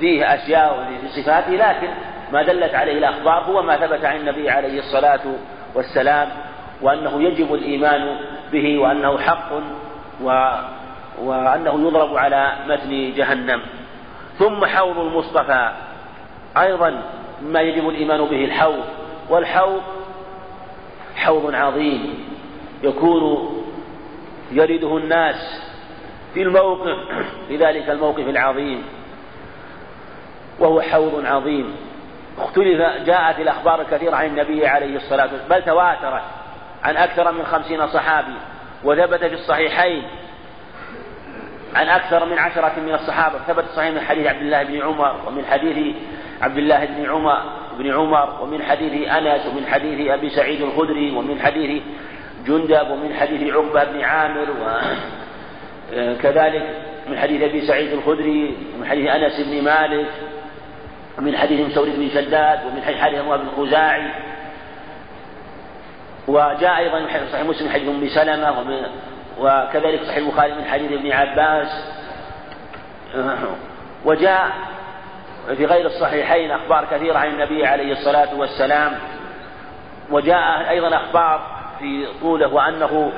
[0.00, 1.88] فيه أشياء في صفاته لكن
[2.32, 5.20] ما دلت عليه الأخبار هو ما ثبت عن النبي عليه الصلاة
[5.74, 6.28] والسلام
[6.82, 8.16] وأنه يجب الإيمان
[8.52, 9.52] به وأنه حق
[10.22, 10.52] و
[11.22, 13.62] وأنه يضرب على متن جهنم.
[14.38, 15.72] ثم حوض المصطفى.
[16.56, 17.02] أيضا
[17.42, 18.84] مما يجب الإيمان به الحوض.
[19.30, 19.82] والحوض
[21.16, 22.28] حوض عظيم
[22.82, 23.52] يكون
[24.52, 25.67] يرده الناس
[26.38, 26.96] في الموقف
[27.48, 28.84] في ذلك الموقف العظيم
[30.58, 31.76] وهو حوض عظيم.
[32.38, 36.22] اختلف جاءت الأخبار الكثيرة عن النبي عليه الصلاة والسلام بل تواترت
[36.82, 38.34] عن أكثر من خمسين صحابي
[38.84, 40.02] وثبت في الصحيحين
[41.74, 43.38] عن أكثر من عشرة من الصحابة.
[43.38, 45.96] ثبت صحيح من حديث عبد الله بن عمر ومن حديث
[46.42, 47.42] عبد الله بن عمر
[47.78, 51.82] بن عمر ومن حديث أنس ومن حديث أبي سعيد الخدري ومن حديث
[52.46, 54.46] جندب ومن حديث عقبة بن عامر
[55.92, 56.66] وكذلك
[57.08, 60.06] من حديث أبي سعيد الخدري ومن حديث أنس بن مالك
[61.18, 64.10] ومن حديث مسور بن شداد ومن حديث حارث بن الخزاعي.
[66.28, 68.54] وجاء أيضا من صحيح مسلم حديث أم سلمة
[69.40, 71.68] وكذلك صحيح البخاري من حديث ابن عباس.
[74.04, 74.50] وجاء
[75.56, 78.98] في غير الصحيحين أخبار كثيرة عن النبي عليه الصلاة والسلام.
[80.10, 83.12] وجاء أيضا أخبار في طوله وأنه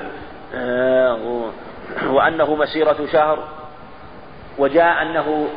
[2.06, 3.48] وأنه مسيرة شهر
[4.58, 5.48] وجاء أنه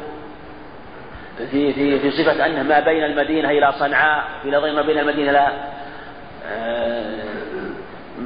[1.37, 5.47] في في في صفة أنه ما بين المدينة إلى صنعاء في ما بين المدينة إلى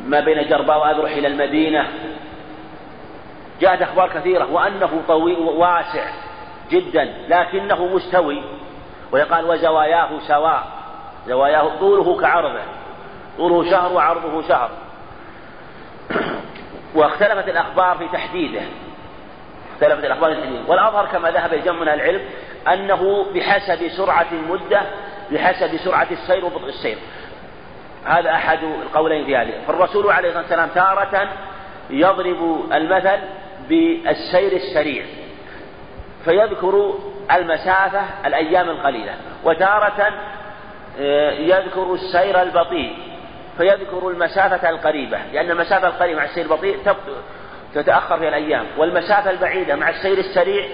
[0.05, 1.87] ما بين جرباء وأذرح إلى المدينة.
[3.61, 6.05] جاءت أخبار كثيرة وأنه طويل واسع
[6.71, 8.43] جدا لكنه مستوي.
[9.11, 10.63] ويقال وزواياه سواء
[11.27, 12.61] زواياه طوله كعرضه
[13.37, 14.71] طوله شهر وعرضه شهر.
[16.95, 18.61] واختلفت الأخبار في تحديده.
[19.73, 20.61] اختلفت الأخبار في تحديده.
[20.67, 22.21] والأظهر كما ذهب جمع من العلم
[22.73, 24.81] أنه بحسب سرعة المدة
[25.31, 26.97] بحسب سرعة السير وبطء السير.
[28.05, 29.53] هذا أحد القولين في هذه.
[29.67, 31.29] فالرسول عليه الصلاة والسلام تارة
[31.89, 33.19] يضرب المثل
[33.69, 35.03] بالسير السريع.
[36.25, 36.93] فيذكر
[37.31, 39.13] المسافة الأيام القليلة.
[39.43, 40.13] وتارة
[40.99, 42.97] آه، يذكر السير البطيء.
[43.57, 46.77] فيذكر المسافة القريبة لأن المسافة القريبة مع السير البطيء
[47.73, 50.65] تتأخر في الأيام والمسافة البعيدة مع السير السريع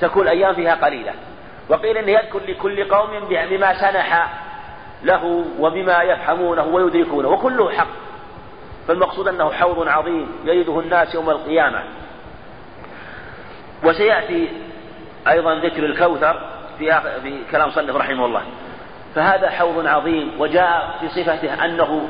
[0.00, 1.12] تكون الأيام فيها قليلة.
[1.68, 4.32] وقيل أنه يذكر لكل قوم بما سنح
[5.02, 7.88] له وبما يفهمونه ويدركونه وكله حق.
[8.88, 11.82] فالمقصود أنه حوض عظيم يرده الناس يوم القيامة.
[13.84, 14.48] وسيأتي
[15.28, 16.40] أيضا ذكر الكوثر
[16.78, 18.42] في, في كلام صنف رحمه الله.
[19.16, 22.08] فهذا حوض عظيم وجاء في صفته أنه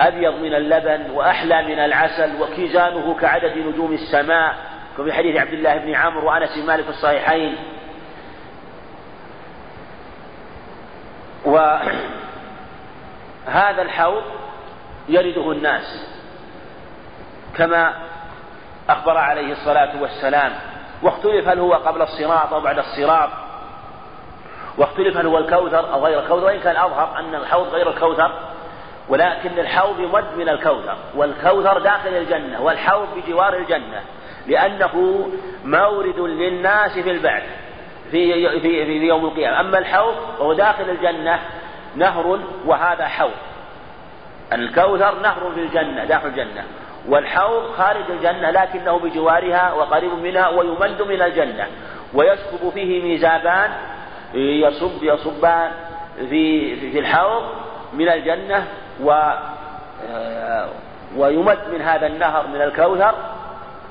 [0.00, 4.54] أبيض من اللبن وأحلى من العسل وكيزانه كعدد نجوم السماء
[4.98, 7.56] وفي حديث عبد الله بن عمرو وأنس بن مالك في الصحيحين.
[11.44, 11.82] وهذا
[13.82, 14.22] الحوض
[15.08, 16.16] يرده الناس
[17.56, 17.94] كما
[18.88, 20.52] أخبر عليه الصلاة والسلام
[21.02, 23.45] واختلف هل هو قبل الصراط أو بعد الصراط.
[24.78, 28.32] واختلف هل هو الكوثر أو غير الكوثر وإن كان أظهر أن الحوض غير الكوثر
[29.08, 34.00] ولكن الحوض يمد من الكوثر والكوثر داخل الجنة والحوض بجوار الجنة
[34.46, 35.26] لأنه
[35.64, 37.42] مورد للناس في البعث
[38.10, 39.60] في في في يوم القيامة.
[39.60, 41.40] أما الحوض فهو داخل الجنة
[41.96, 43.30] نهر وهذا حوض.
[44.52, 46.64] الكوثر نهر في الجنة داخل الجنة.
[47.08, 51.66] والحوض خارج الجنة لكنه بجوارها وقريب منها ويمد من الجنة
[52.14, 53.70] ويسكب فيه ميزابان
[54.34, 55.70] يصب يصبان
[56.16, 57.42] في في الحوض
[57.92, 58.66] من الجنة
[59.02, 59.32] و
[61.16, 63.14] ويمد من هذا النهر من الكوثر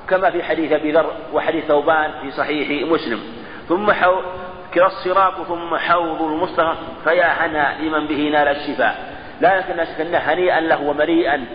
[0.09, 3.19] كما في حديث أبي ذر وحديث ثوبان في صحيح مسلم.
[3.69, 4.23] ثم حوض
[4.73, 8.95] كلا الصراط ثم حوض المصطفى فيا هنا لمن به نال الشفاء.
[9.41, 11.45] لا يمكن أن هنيئا له ومريئا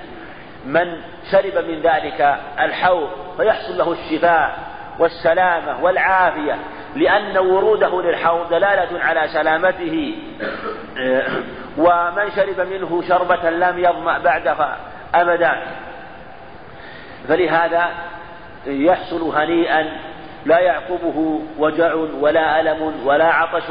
[0.66, 1.00] من
[1.32, 4.58] شرب من ذلك الحوض فيحصل له الشفاء
[4.98, 6.56] والسلامة والعافية.
[6.96, 10.14] لأن وروده للحوض دلالة على سلامته.
[11.78, 14.76] ومن شرب منه شربة لم يظمأ بعدها
[15.14, 15.62] أبدا.
[17.28, 17.90] فلهذا
[18.66, 19.86] يحصل هنيئا
[20.44, 23.64] لا يعقبه وجع ولا ألم ولا عطش.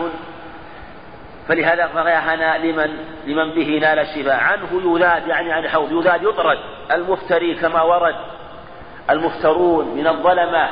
[1.47, 4.36] فلهذا فغيهنا لمن لمن به نال الشفاء.
[4.36, 6.58] عنه يذاد يعني عن الحوض يذاد يطرد.
[6.91, 8.15] المفتري كما ورد.
[9.10, 10.69] المفترون من الظلمة.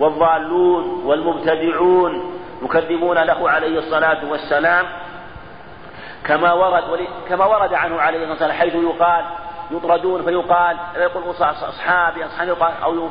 [0.00, 4.86] والضالون والمبتدعون يكذبون له عليه الصلاة والسلام
[6.24, 9.24] كما ورد كما ورد عنه عليه الصلاة والسلام حيث يقال
[9.70, 13.08] يطردون فيقال يقول أصحابي أصحابي يقال أو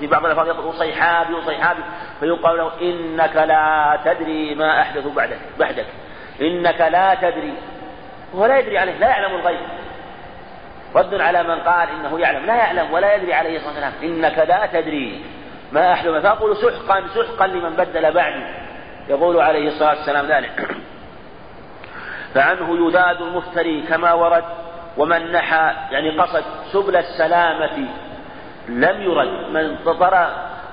[0.00, 1.80] في بعض الألفاظ يقول أصيحابي أصيحابي.
[2.20, 5.86] فيقال له إنك لا تدري ما أحدث بعدك بعدك.
[6.40, 7.54] إنك لا تدري.
[8.34, 9.60] هو لا يدري عليه لا يعلم الغيب.
[10.94, 12.46] رد على من قال إنه يعلم.
[12.46, 13.92] لا يعلم ولا يدري عليه الصلاة والسلام.
[14.02, 15.24] إنك لا تدري.
[15.72, 18.44] ما أحدث فأقول سحقا سحقا لمن بدل بعدي.
[19.08, 20.76] يقول عليه الصلاة والسلام ذلك.
[22.34, 24.44] فعنه يذاد المفتري كما ورد
[24.96, 27.88] ومن نحى يعني قصد سبل السلامة.
[28.68, 29.50] لم يرد.
[29.50, 29.76] من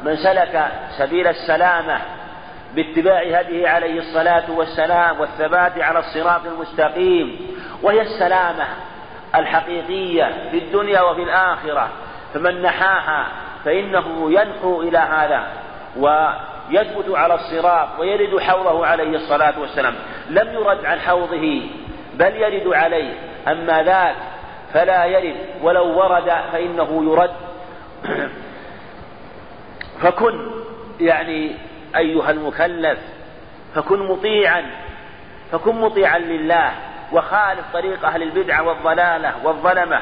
[0.04, 1.98] من سلك سبيل السلامة
[2.76, 8.66] باتباع هديه عليه الصلاة والسلام والثبات على الصراط المستقيم وهي السلامة
[9.36, 11.90] الحقيقية في الدنيا وفي الآخرة.
[12.34, 13.28] فمن نحاها
[13.68, 15.48] فإنه ينحو إلى هذا
[15.98, 19.96] ويثبت على الصراط ويرد حوضه عليه الصلاة والسلام.
[20.30, 21.62] لم يرد عن حوضه
[22.14, 23.14] بل يرد عليه.
[23.48, 24.16] أما ذاك
[24.74, 27.32] فلا يرد ولو ورد فإنه يرد.
[30.02, 30.52] فكن
[31.00, 31.56] يعني
[31.96, 33.00] أيها المكلف
[33.76, 34.66] فكن مطيعا
[35.52, 36.72] فكن مطيعا لله
[37.14, 40.02] وخالف طريق أهل البدعة والضلالة والظلمة.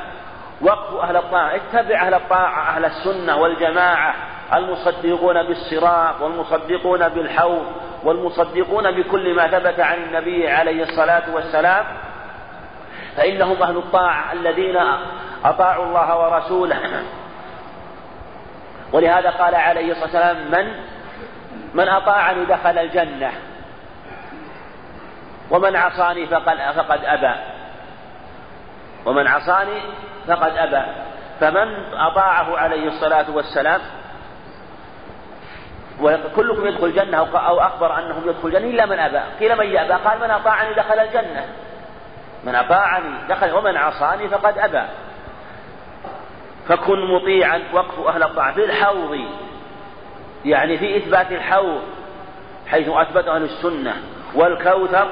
[0.62, 4.13] وقف أهل الطاعة اتبع أهل الطاعة أهل السنة والجماعة
[4.54, 7.65] المصدقون بالصراط والمصدقون بالحوض
[8.04, 11.86] والمصدقون بكل ما ثبت عن النبي عليه الصلاة والسلام.
[13.18, 14.82] فإنهم أهل الطاعة الذين
[15.46, 17.04] أطاعوا الله ورسوله.
[18.94, 20.72] ولهذا قال عليه الصلاة والسلام من
[21.74, 23.32] من أطاعني دخل الجنة
[25.52, 27.55] ومن عصاني فقد فقد أبى.
[29.06, 29.82] ومن عصاني
[30.28, 30.86] فقد أبى.
[31.39, 33.82] فمن أطاعه عليه الصلاة والسلام
[36.02, 39.20] وكلكم يدخل الجنة أو أخبر أنهم يدخل الجنة إلا من أبى.
[39.39, 41.46] قيل من يأبى؟ قال من أطاعني دخل الجنة.
[42.44, 44.84] من أطاعني دخل ومن عصاني فقد أبى.
[46.68, 48.54] فكن مطيعا وقف أهل الطاعة.
[48.54, 49.20] في الحوض
[50.46, 51.82] يعني في إثبات الحوض
[52.68, 53.94] حيث أثبت أهل السنة
[54.36, 55.12] والكوثر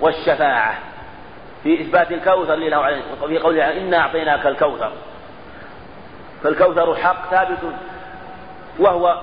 [0.00, 0.89] والشفاعة.
[1.62, 4.92] في إثبات الكوثر لله في قوله إنا أعطيناك الكوثر.
[6.42, 7.58] فالكوثر حق ثابت
[8.78, 9.22] وهو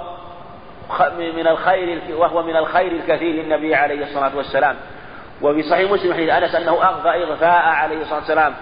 [1.20, 4.76] من الخير وهو من الخير الكثير للنبي عليه الصلاة والسلام.
[5.42, 8.54] وفي صحيح مسلم حديث أنس أنه أغفى إغفاء عليه الصلاة والسلام.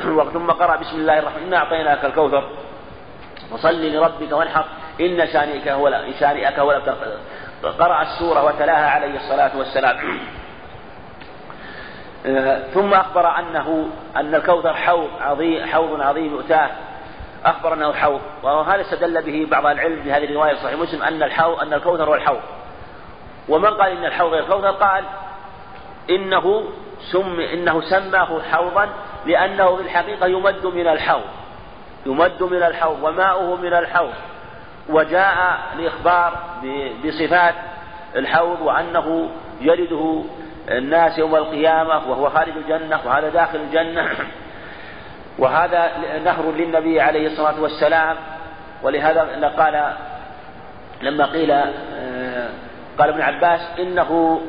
[0.34, 2.48] ثم قرأ بسم الله الرحمن إنا أعطيناك الكوثر.
[3.52, 4.64] وصل لربك وانحر
[5.00, 6.80] إن شانئك هو شانئك هو
[7.78, 9.96] قرأ السورة وتلاها عليه الصلاة والسلام.
[12.74, 16.70] ثم أخبر أنه أن الكوثر حوض عظيم حوض عظيم يؤتاه.
[17.44, 21.60] أخبر أنه حوض وهذا استدل به بعض العلم في هذه الرواية صحيح مسلم أن الحوض
[21.60, 22.40] أن الكوثر هو الحوض.
[23.48, 25.04] ومن قال إن الحوض غير الكوثر؟ قال
[26.10, 26.64] إنه
[27.12, 28.88] سم إنه سماه حوضا
[29.26, 31.24] لأنه في الحقيقة يمد من الحوض.
[32.06, 34.12] يمد من الحوض وماؤه من الحوض.
[34.88, 36.32] وجاء الإخبار
[37.04, 37.54] بصفات
[38.16, 39.30] الحوض وأنه
[39.60, 40.22] يرده
[40.70, 44.08] الناس يوم القيامة وهو خارج الجنة وهذا داخل الجنة.
[45.38, 45.90] وهذا
[46.24, 48.16] نهر للنبي عليه الصلاة والسلام.
[48.82, 49.92] ولهذا قال
[51.02, 52.48] لما قيل آه،
[52.98, 54.40] قال ابن عباس إنه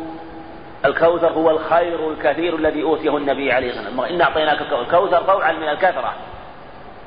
[0.86, 4.14] الكوثر هو الخير الكثير الذي أوتيه النبي عليه الصلاة والسلام.
[4.16, 6.14] إن أعطيناك الكوثر طوعا من الكثرة.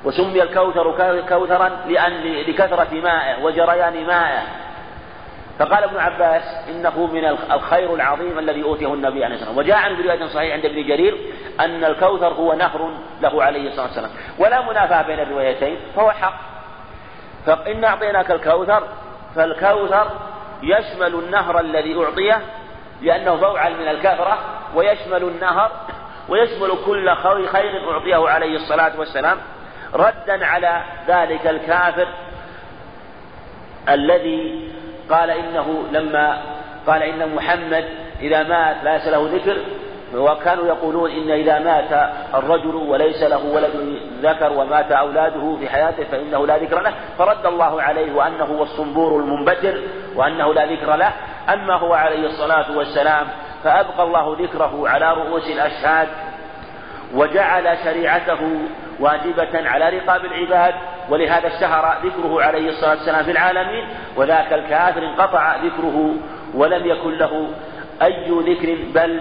[0.04, 4.42] وسمي الكوثر كوثرا لأن لكثرة مائه وجريان مائه.
[5.58, 9.58] فقال ابن عباس إنه من الخير العظيم الذي أوتيه النبي عليه الصلاة والسلام.
[9.58, 11.18] وجاء عن رواية صحيح عند ابن جرير
[11.60, 12.90] أن الكوثر هو نهر
[13.20, 14.10] له عليه الصلاة والسلام.
[14.38, 16.40] ولا منافاة بين الروايتين فهو حق.
[17.46, 18.82] فإن أعطيناك الكوثر
[19.34, 20.10] فالكوثر
[20.62, 22.40] يشمل النهر الذي أعطيه
[23.02, 24.38] لأنه فوعل من الكثرة
[24.74, 25.70] ويشمل النهر
[26.28, 27.14] ويشمل كل
[27.52, 29.38] خير أعطيه عليه الصلاة والسلام.
[29.94, 32.08] ردا على ذلك الكافر
[33.88, 34.70] الذي
[35.10, 36.38] قال إنه لما
[36.86, 37.84] قال إن محمد
[38.20, 39.56] إذا مات ليس له ذكر
[40.14, 46.46] وكانوا يقولون إن إذا مات الرجل وليس له ولد ذكر ومات أولاده في حياته فإنه
[46.46, 46.94] لا ذكر له.
[47.18, 49.80] فرد الله عليه وأنه هو الصنبور المنبتر
[50.16, 51.12] وأنه لا ذكر له.
[51.52, 53.26] أما هو عليه الصلاة والسلام
[53.64, 56.08] فأبقى الله ذكره على رؤوس الأشهاد
[57.14, 58.38] وجعل شريعته
[59.00, 60.74] واجبة على رقاب العباد
[61.08, 66.14] ولهذا اشتهر ذكره عليه الصلاة والسلام في العالمين وذاك الكافر انقطع ذكره
[66.54, 67.48] ولم يكن له
[68.02, 69.20] أي ذكر بل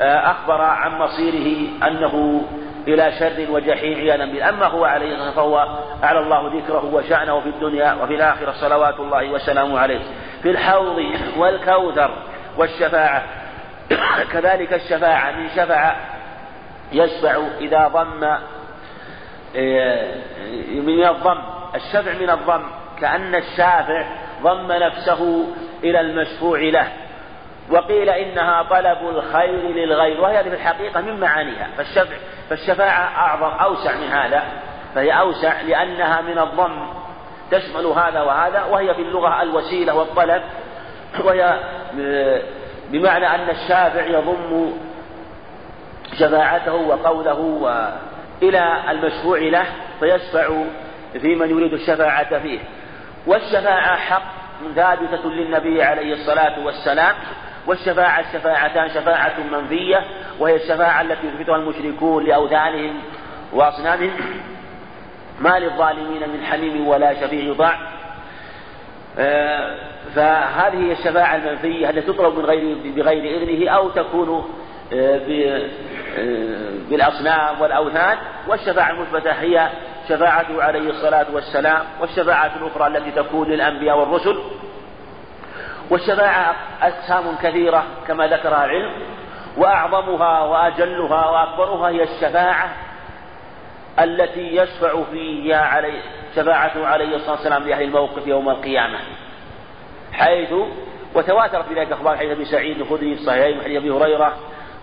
[0.00, 2.42] آه، أخبر عن مصيره أنه
[2.88, 4.48] إلى شر وجحيم عياذا بالله.
[4.48, 9.30] أما هو عليه الصلاة فهو أعلى الله ذكره وشأنه في الدنيا وفي الآخرة صلوات الله
[9.30, 10.00] وسلامه عليه.
[10.42, 11.04] في الحوض
[11.36, 12.10] والكوثر
[12.58, 13.22] والشفاعة.
[14.32, 15.96] كذلك الشفاعة من شفع
[16.92, 18.36] يشفع إذا ضم
[20.72, 21.38] من الضم.
[21.74, 22.62] الشفع من الضم.
[23.00, 24.04] كأن الشافع
[24.42, 25.46] ضم نفسه
[25.84, 26.88] إلى المشفوع له.
[27.70, 31.68] وقيل إنها طلب الخير للغير وهي في الحقيقة من معانيها.
[31.76, 32.16] فالشفع
[32.50, 34.42] فالشفاعة أعظم أوسع من هذا.
[34.94, 36.86] فهي أوسع لأنها من الضم.
[37.50, 40.42] تشمل هذا وهذا وهي في اللغة الوسيلة والطلب.
[41.24, 41.60] وهي
[42.90, 44.72] بمعنى أن الشافع يضم
[46.18, 47.70] شفاعته وقوله
[48.42, 49.66] إلى المشفوع له
[50.00, 50.48] فيشفع
[51.20, 52.58] في من يريد الشفاعة فيه.
[53.26, 54.22] والشفاعة حق
[54.74, 57.14] ثابتة للنبي عليه الصلاة والسلام.
[57.66, 60.04] والشفاعة الشفاعتان شفاعة منفية
[60.38, 63.00] وهي الشفاعة التي يثبتها المشركون لأوثانهم
[63.52, 64.12] وأصنامهم.
[65.40, 67.78] ما للظالمين من حميم ولا شفيع يطاع
[69.18, 69.76] آه،
[70.14, 74.54] فهذه هي الشفاعة المنفية التي تطلب من غير بغير إذنه أو تكون
[76.90, 78.18] بالأصنام والأوثان
[78.48, 79.68] والشفاعة المثبتة هي
[80.08, 84.38] شفاعته عليه الصلاة والسلام والشفاعة الأخرى التي تكون للأنبياء والرسل
[85.90, 88.92] والشفاعة أقسام كثيرة كما ذكرها العلم
[89.56, 92.68] وأعظمها وأجلها وأكبرها هي الشفاعة
[94.00, 96.00] التي يشفع فيها عليه
[96.36, 98.98] شفاعته عليه الصلاة والسلام لأهل الموقف يوم القيامة.
[100.12, 100.52] حيث
[101.14, 104.36] وتواترت بذلك أخبار حديث أبي سعيد الخدري في الصحيحين وحديث أبي هريرة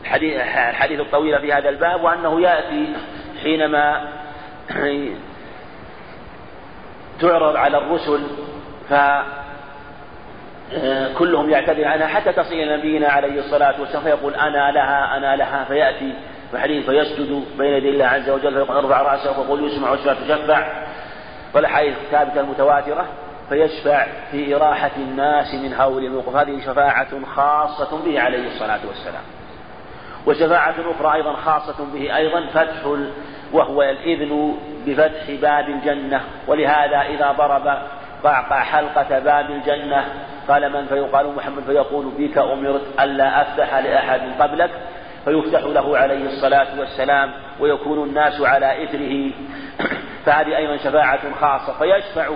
[0.03, 0.39] الحديث,
[0.69, 2.93] الحديث الطويل في هذا الباب وأنه يأتي
[3.43, 4.07] حينما
[7.21, 8.27] تعرض على الرسل
[8.89, 8.93] ف
[11.17, 15.63] كلهم يعتذر عنها حتى تصل إلى نبينا عليه الصلاة والسلام فيقول أنا لها أنا لها
[15.63, 16.13] فيأتي
[16.53, 20.85] محلين فيسجد بين يدي الله عز وجل فيقول ارفع رأسه ويقول يسمع واشفع تشفع.
[21.53, 23.05] والأحاديث الثابتة المتواترة
[23.49, 26.35] فيشفع في إراحة الناس من هول الوقوف.
[26.35, 29.23] هذه شفاعة خاصة به عليه الصلاة والسلام.
[30.27, 32.85] وشفاعة أخرى أيضا خاصة به أيضا فتح
[33.53, 34.55] وهو الإذن
[34.85, 36.21] بفتح باب الجنة.
[36.47, 37.77] ولهذا إذا ضرب
[38.23, 40.05] قعقع حلقة باب الجنة
[40.47, 44.69] قال من فيقال محمد فيقول بك أمرت ألا أفتح لأحد قبلك.
[45.25, 49.31] فيفتح له عليه الصلاة والسلام ويكون الناس على إثره.
[50.25, 51.73] فهذه أيضا شفاعة خاصة.
[51.79, 52.29] فيشفع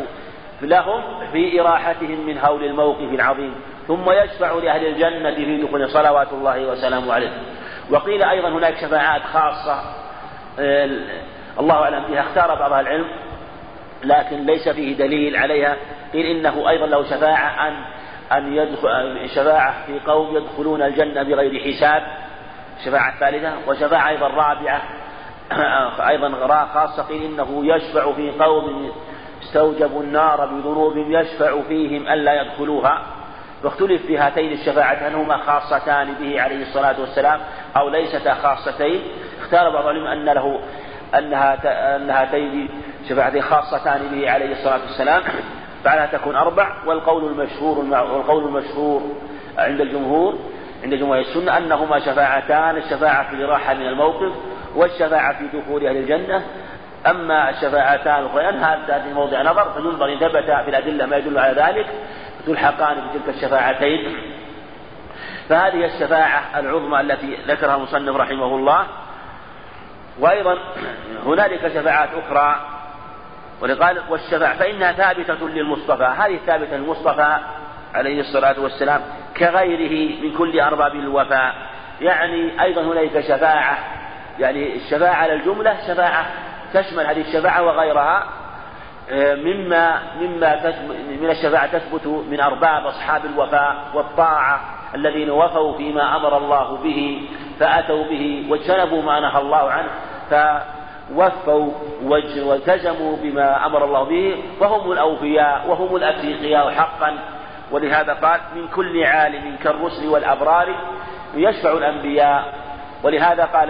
[0.62, 3.56] لهم في إراحتهم من هول الموقف العظيم.
[3.88, 7.30] ثم يشفع لأهل الجنة في دخول صلوات الله وسلامه عليه.
[7.90, 9.82] وقيل أيضا هناك شفاعات خاصة
[11.60, 13.08] الله أعلم بها اختار بعض العلم
[14.04, 15.78] لكن ليس فيه دليل عليها.
[16.14, 17.74] قيل إنه أيضا له شفاعة أن
[18.32, 22.04] أن يدخل شفاعة في قوم يدخلون الجنة بغير حساب
[22.80, 24.82] الشفاعة الثالثة وشفاعة أيضا رابعة
[26.10, 27.04] أيضا خاصة.
[27.04, 28.92] قيل إنه يشفع في قوم
[29.44, 33.02] استوجبوا النار بذنوب يشفع فيهم ألا يدخلوها.
[33.64, 37.40] واختلف في هاتين الشفاعتين هما خاصتان به عليه الصلاة والسلام.
[37.78, 39.02] أو ليستا خاصتين.
[39.42, 40.60] اختار بعض العلماء أن له
[41.18, 42.70] أنها أن هاتين
[43.10, 45.24] شفاعتين خاصتان به عليه الصلاة والسلام.
[45.84, 49.02] فعلها تكون أربع والقول المشهور والقول المشهور
[49.58, 50.36] عند الجمهور
[50.84, 54.32] عند جمهور السنة أنهما شفاعتان الشفاعة في الراحة من الموقف
[54.76, 56.44] والشفاعة في دخول أهل الجنة.
[57.08, 61.86] أما الشفاعتان الأخريان هذا موضع نظر فينظر إن ثبت في الأدلة ما يدل على ذلك
[62.46, 64.18] تلحقان بتلك الشفاعتين.
[65.50, 68.86] فهذه الشفاعة العظمى التي ذكرها المصنف رحمه الله.
[70.20, 70.58] وأيضا
[71.26, 72.56] هنالك شفاعات أخرى
[73.62, 76.04] ولقال والشفاعة فإنها ثابتة للمصطفى.
[76.04, 77.38] هذه ثابتة للمصطفى
[77.94, 79.02] عليه الصلاة والسلام
[79.38, 81.56] كغيره من كل أرباب الوفاء.
[82.02, 83.78] يعني أيضا هنالك شفاعة
[84.40, 86.26] يعني الشفاعة على الجملة شفاعة
[86.74, 88.24] تشمل هذه الشفاعة وغيرها
[89.10, 90.74] آه، مما مما
[91.22, 97.30] من الشفاعة تثبت من أرباب أصحاب الوفاء والطاعة الذين وفوا فيما أمر الله به
[97.60, 99.90] فأتوا به واجتنبوا ما نهى الله عنه
[101.16, 101.72] فوفوا
[102.44, 107.20] والتزموا بما أمر الله به فهم الأوفياء وهم الأتقياء حقا.
[107.72, 110.76] ولهذا قال من كل عالم كالرسل والأبرار
[111.36, 112.54] يشفع الأنبياء.
[113.04, 113.70] ولهذا قال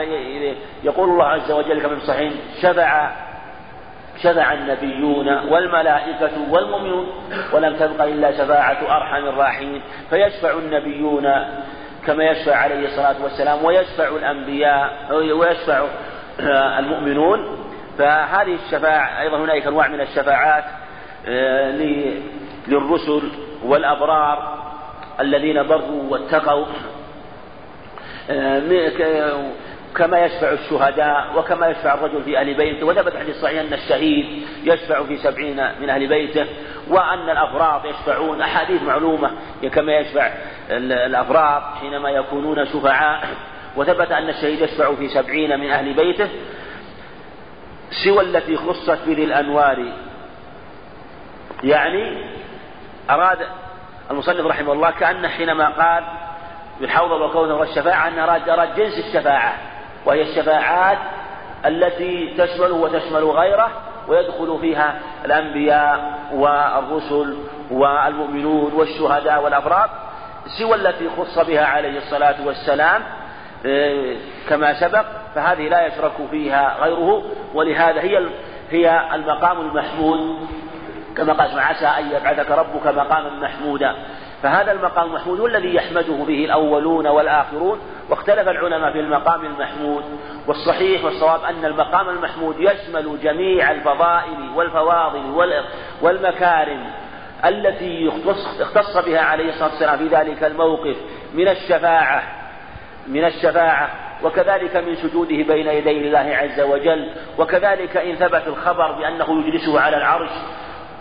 [0.84, 3.12] يقول الله عز وجل كما في الصحيح شفع
[4.24, 7.08] شفع النبيون والملائكة والمؤمنون
[7.54, 9.82] ولم تبق إلا شفاعة أرحم الراحمين.
[10.10, 11.28] فيشفع النبيون
[12.06, 15.86] كما يشفع عليه الصلاة والسلام ويشفع الأنبياء ويشفع
[16.80, 17.58] المؤمنون.
[17.98, 20.64] فهذه الشفاعة أيضا هنالك أنواع من الشفاعات
[21.28, 21.72] آه،
[22.68, 23.32] للرسل
[23.66, 24.58] والأبرار
[25.20, 26.66] الذين بروا واتقوا.
[28.30, 28.60] آه،
[29.96, 35.04] كما يشفع الشهداء وكما يشفع الرجل في أهل بيته وثبت حديث صحيح أن الشهيد يشفع
[35.04, 36.46] في سبعين من أهل بيته
[36.88, 39.32] وأن الأفراط يشفعون أحاديث معلومة
[39.74, 40.32] كما يشفع
[40.70, 43.28] الأفراط حينما يكونون شفعاء.
[43.76, 46.30] وثبت أن الشهيد يشفع في سبعين من أهل بيته
[48.04, 49.86] سوى التي خصت بذي الأنوار.
[51.64, 52.24] يعني
[53.10, 53.38] أراد
[54.12, 56.04] المصنف رحمه الله كأن حينما قال
[56.80, 59.77] بالحوض والكوثر والشفاعة أن أراد جنس الشفاعة.
[60.08, 60.98] وهي الشفاعات
[61.66, 63.72] التي تشمله وتشمل غيره
[64.08, 67.38] ويدخل فيها الأنبياء والرسل
[67.72, 69.90] والمؤمنون والشهداء والأبرار
[70.60, 73.04] سوى التي خص بها عليه الصلاة والسلام
[73.66, 74.16] آه،
[74.50, 75.06] كما سبق
[75.36, 78.28] فهذه لا يشرك فيها غيره ولهذا هي
[78.72, 80.48] هي المقام المحمود
[81.18, 83.96] كما قال عسى أن يبعثك ربك مقاما محمودا.
[84.44, 87.80] فهذا المقام المحمود هو الذي يحمده به الأولون والآخرون
[88.10, 90.04] واختلف العلماء في المقام المحمود.
[90.48, 95.54] والصحيح والصواب أن المقام المحمود يشمل جميع الفضائل والفواضل
[96.02, 96.92] والمكارم
[97.46, 98.12] التي
[98.62, 100.96] اختص بها عليه الصلاة والسلام في ذلك الموقف
[101.34, 102.24] من الشفاعة
[103.08, 103.90] من الشفاعة
[104.24, 107.12] وكذلك من سجوده بين يدي الله عز وجل.
[107.38, 110.30] وكذلك إن ثبت الخبر بأنه يجلسه على العرش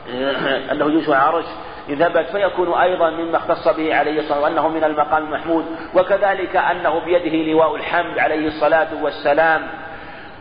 [0.72, 1.46] أنه يجلسه على العرش
[1.88, 5.64] ثبت فيكون أيضا مما اختص به عليه الصلاة والسلام أنه من المقام المحمود.
[5.94, 9.62] وكذلك أنه بيده لواء الحمد عليه الصلاة والسلام.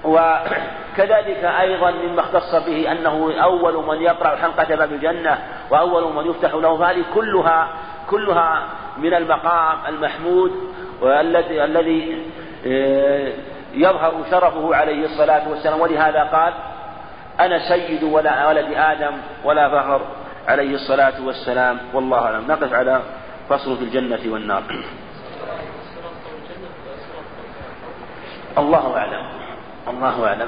[0.04, 5.38] وكذلك أيضا مما اختص به أنه أول من يقرأ حلقة باب الجنة
[5.72, 7.70] وأول من يفتح له فهذه كلها
[8.10, 8.64] كلها
[8.98, 10.52] من المقام المحمود
[11.02, 12.26] والذي الذي
[12.68, 13.32] آه،
[13.74, 15.82] يظهر شرفه عليه الصلاة والسلام.
[15.82, 16.54] ولهذا قال
[17.40, 19.12] أنا سيد ولا ولد آدم
[19.44, 20.02] ولا فخر
[20.48, 22.48] عليه الصلاة والسلام والله أعلم.
[22.48, 23.02] نقف على
[23.50, 24.64] فصل في الجنة والنار.
[28.58, 29.26] الله أعلم.
[29.88, 30.48] الله أعلم.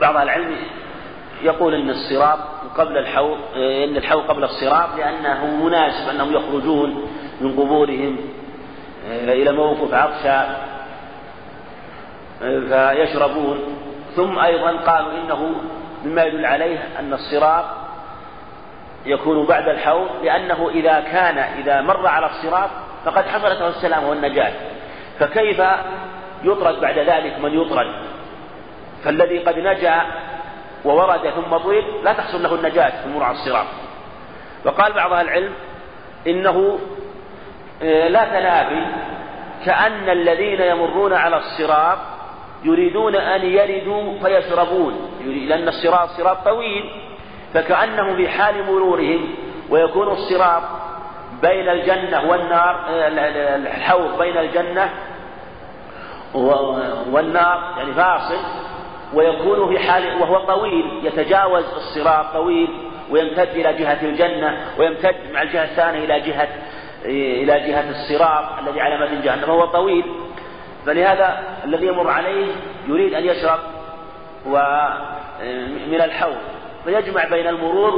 [0.00, 0.56] بعض العلم
[1.42, 2.38] يقول أن الصراط
[2.76, 7.06] قبل الحوض أن الحوض قبل الصراط لأنه مناسب أنهم يخرجون
[7.40, 8.16] من قبورهم
[9.10, 10.56] إلى موقف عطشا
[12.40, 13.58] فيشربون.
[14.16, 15.54] ثم أيضا قالوا إنه
[16.04, 17.64] مما يدل عليه أن الصراط
[19.06, 22.70] يكون بعد الحوض لأنه إذا كان إذا مر على الصراط
[23.04, 24.52] فقد حصلت له السلامة والنجاة.
[25.18, 25.62] فكيف
[26.44, 27.86] يطرد بعد ذلك من يطرد؟
[29.04, 30.02] فالذي قد نجا
[30.84, 33.66] وورد ثم طرد لا تحصل له النجاة في المرور على الصراط.
[34.64, 35.52] وقال بعض أهل العلم
[36.26, 36.78] إنه
[37.82, 38.86] آه، لا تنافي
[39.64, 41.98] كأن الذين يمرون على الصراط
[42.64, 47.11] يريدون أن يردوا فيشربون لأن الصراط صراط طويل.
[47.54, 49.34] فكأنهم في حال مرورهم
[49.70, 50.62] ويكون الصراط
[51.42, 54.90] بين الجنة والنار الحوض بين الجنة
[57.10, 58.38] والنار يعني فاصل
[59.14, 62.68] ويكون في حال وهو طويل يتجاوز الصراط طويل
[63.10, 66.48] ويمتد إلى جهة الجنة ويمتد مع الجهة الثانية إلى جهة
[67.04, 70.04] إلى جهة الصراط الذي على متن جهنم وهو طويل.
[70.86, 72.46] فلهذا الذي يمر عليه
[72.88, 73.58] يريد أن يشرب
[75.90, 76.36] من الحوض.
[76.84, 77.94] فيجمع بين المرور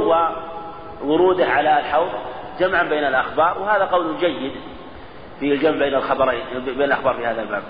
[1.03, 2.09] ووروده على الحوض
[2.59, 4.51] جمعا بين الأخبار وهذا قول جيد
[5.39, 7.63] في الجمع بين الخبرين بين الأخبار في هذا الباب.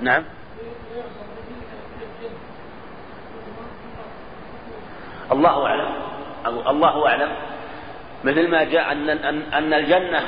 [0.00, 0.24] نعم.
[5.32, 5.94] الله أعلم.
[6.46, 7.28] الله أعلم.
[8.24, 9.08] مثل ما جاء أن
[9.54, 10.22] أن الجنة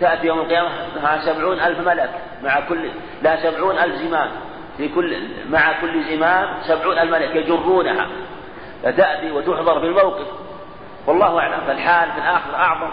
[0.00, 0.68] تأتي يوم القيامة
[1.02, 2.10] مع سبعون ألف ملك
[2.42, 2.90] مع كل
[3.22, 4.30] لا سبعون ألف زمام
[4.78, 8.06] في كل مع كل زمام سبعون ألف ملك يجرونها.
[8.82, 10.26] فتأتي وتحضر في الموقف.
[11.06, 12.90] والله أعلم فالحال في الآخر أعظم.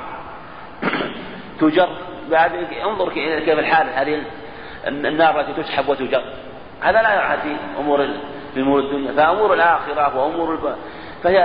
[1.61, 1.89] تجر.
[2.31, 2.51] بعد
[2.83, 3.89] انظر كيف الحال.
[3.89, 4.21] هذه
[4.87, 6.23] النار التي تسحب وتجر.
[6.81, 8.07] هذا لا يعهد في أمور
[8.53, 9.11] في أمور الدنيا.
[9.11, 10.75] فأمور الآخرة وأمور.
[11.23, 11.39] فهي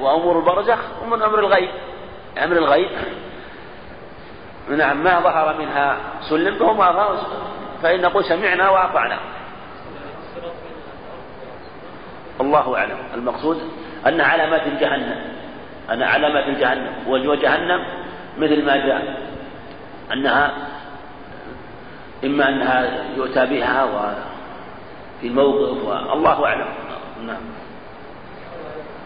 [0.00, 1.70] وأمور البرزخ ومن أمر الغيب.
[2.44, 2.88] أمر الغيب.
[4.70, 7.18] نعم ما ظهر منها سلم فهما
[7.82, 9.18] فإن نقول سمعنا وأطعنا.
[12.40, 12.98] الله أعلم.
[13.14, 13.60] المقصود
[14.06, 15.16] أن علامات جهنم
[15.90, 17.84] أن علامات جهنم وجهنم
[18.38, 19.16] مثل ما جاء
[20.12, 20.52] أنها
[22.24, 26.68] إما أنها يؤتى بها وفي الموقف والله أعلم.
[27.26, 27.42] نعم.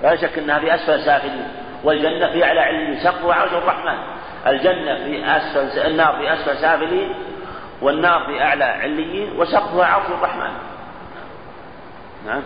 [0.03, 1.49] لا شك أنها في أسفل سافلين
[1.85, 3.99] والجنة في أعلى علم سقف وعرش الرحمن.
[4.47, 7.15] الجنة في أسفل النار في أسفل سافلين
[7.83, 10.53] والنار في أعلى عليين وسقفها عرش الرحمن.
[12.27, 12.43] نعم.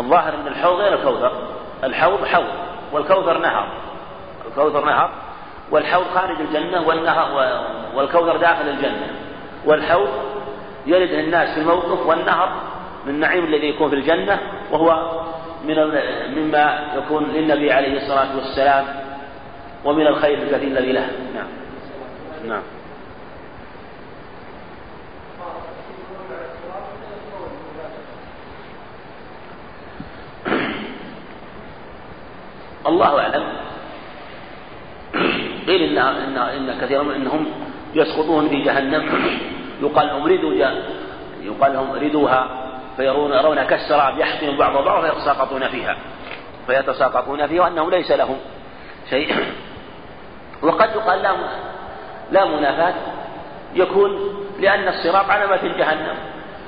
[0.00, 1.32] الظاهر أن الحوض غير الكوثر.
[1.84, 2.46] الحوض حوض
[2.92, 3.68] والكوثر نهر.
[4.48, 5.10] الكوثر نهر
[5.70, 7.56] والحوض خارج الجنة والنهر
[7.94, 9.10] والكوثر داخل الجنة.
[9.64, 10.08] والحوض
[10.86, 12.48] يرده الناس في الموقف والنهر
[13.06, 14.38] من النعيم الذي يكون في الجنة
[14.72, 15.20] وهو
[15.64, 15.74] من
[16.36, 18.84] مما يكون للنبي عليه الصلاة والسلام
[19.84, 21.10] ومن الخير الكثير الذي له.
[21.34, 21.48] نعم.
[22.48, 22.62] نعم.
[32.88, 33.44] الله أعلم.
[35.66, 37.46] قيل إن إن إن كثيرا منهم
[37.94, 39.30] يسقطون في جهنم.
[39.82, 40.54] يقال لهم ردوا
[41.42, 42.48] يقال لهم ردوها
[42.96, 45.96] فيرون يرون كالسراب يحطم بعض بعض فيتساقطون فيها.
[46.66, 48.36] فيتساقطون فيها وأنه ليس لهم
[49.10, 49.34] شيء.
[50.62, 51.36] وقد يقال لا
[52.30, 52.94] لا منافاة.
[53.74, 54.10] يكون
[54.60, 56.16] لأن الصراط علامة جهنم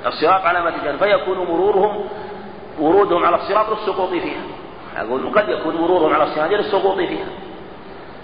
[0.06, 2.08] الصراط علامة جهنم فيكون مرورهم
[2.80, 4.42] ورودهم على الصراط للسقوط فيها.
[5.00, 7.26] أقول قد يكون مرورهم على الصراط للسقوط فيها.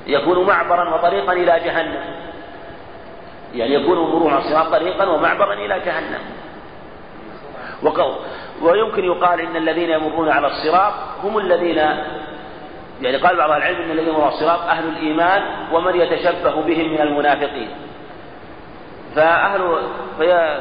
[0.07, 2.05] يكون معبرا وطريقا إلى جهنم.
[3.55, 6.21] يعني يكون مرورهم على الصراط طريقا ومعبرا إلى جهنم.
[8.63, 11.77] ويمكن يقال إن الذين يمرون على الصراط هم الذين
[13.03, 17.01] يعني قال بعض العلم إن الذين يمرون على الصراط أهل الإيمان ومن يتشبه بهم من
[17.01, 17.69] المنافقين.
[19.15, 19.79] فاهل
[20.19, 20.59] في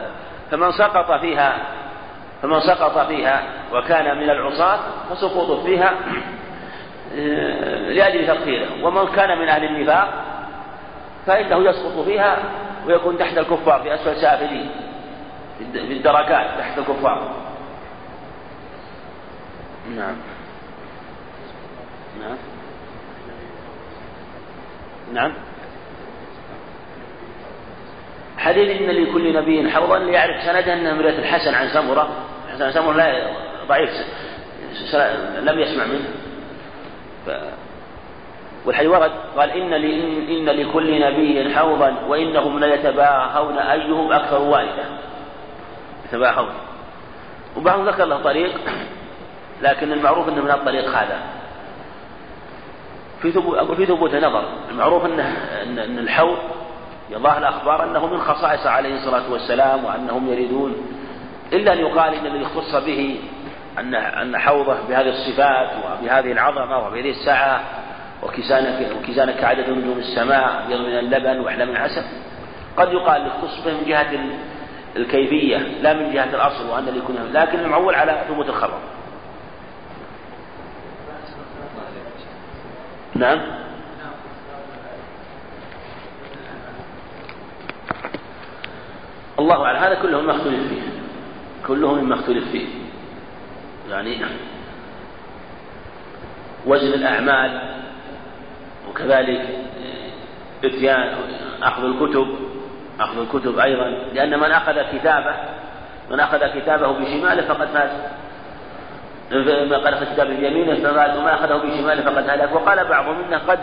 [0.52, 1.58] فمن سقط فيها
[2.44, 4.80] فمن سقط فيها وكان من العصاة
[5.10, 5.94] فسقوطه فيها
[7.16, 10.24] آه، لأجل تطهيره ومن كان من أهل النفاق
[11.26, 12.38] فإنه يسقط فيها
[12.88, 14.72] ويكون تحت الكفار في أسفل سافلين
[15.58, 17.36] في الدركات تحت الكفار.
[19.96, 20.16] نعم.
[22.22, 22.38] نعم.
[25.14, 25.34] نعم.
[28.38, 32.33] حديث إن لكل نبي حوضا ليعرف سندا من الحسن عن سمرة
[32.98, 33.30] لا
[33.68, 33.90] ضعيف.
[35.42, 36.10] لم يسمع منه.
[37.26, 37.30] ف...
[38.66, 44.84] والحديث ورد قال إن لي إن لكل نبي حوضا وإنهم ليتباهون أيهم أكثر والدة
[46.06, 46.54] يتباهون.
[47.58, 48.52] وبعضهم ذكر له طريق
[49.62, 51.20] لكن المعروف أنه من الطريق هذا.
[53.22, 54.44] في ثبوت أقول في ثبوت نظر.
[54.72, 56.38] المعروف أنه أن الحوض
[57.12, 60.93] الله الأخبار أنه من خصائص عليه الصلاة والسلام وأنهم يريدون
[61.54, 63.20] إلا أن يقال إن الذي اختص به
[63.80, 67.64] أن أن حوضه بهذه الصفات وبهذه العظمة وبهذه السعة
[68.24, 72.04] وكيزانك وكيزانك كعدد نجوم السماء أبيض من اللبن وأحلى من العسل.
[72.78, 74.20] قد يقال اختص به من جهة
[74.96, 78.80] الكيفية لا من جهة الأصل وأن يكون لكن المعول على ثبوت الخبر.
[83.16, 83.42] نعم.
[89.40, 89.78] الله أعلم.
[89.78, 90.93] هذا كله مما اختلف فيه.
[91.68, 92.68] كله مما اختلف فيه.
[93.90, 94.18] يعني
[96.66, 97.62] وزن الأعمال
[98.90, 99.42] وكذلك
[100.64, 101.16] إتيان
[101.64, 102.28] أخذ الكتب
[103.00, 105.36] أخذ الكتب أيضا لأن من أخذ كتابه
[106.12, 107.90] من أخذ كتابه بشماله فقد فاز
[109.84, 112.56] قال في كتابه بيمينه فقال وما أخذه بشماله فقد هلك.
[112.56, 113.60] وقال بعضهم إنه قد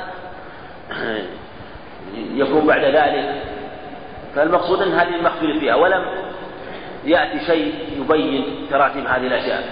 [2.15, 3.43] يكون بعد ذلك.
[4.35, 5.75] فالمقصود أن هذه المختلف فيها.
[5.75, 6.05] ولم
[7.05, 9.65] يأتي شيء يبين تراتيب هذه الأشياء.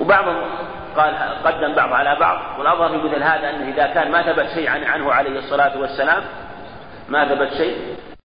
[0.00, 0.36] وبعضهم
[0.96, 4.68] قال قدم بعض على بعض والأظهر في مثل هذا أنه إذا كان ما ثبت شيء
[4.68, 6.22] عنه عليه الصلاة والسلام
[7.08, 7.76] ما ثبت شيء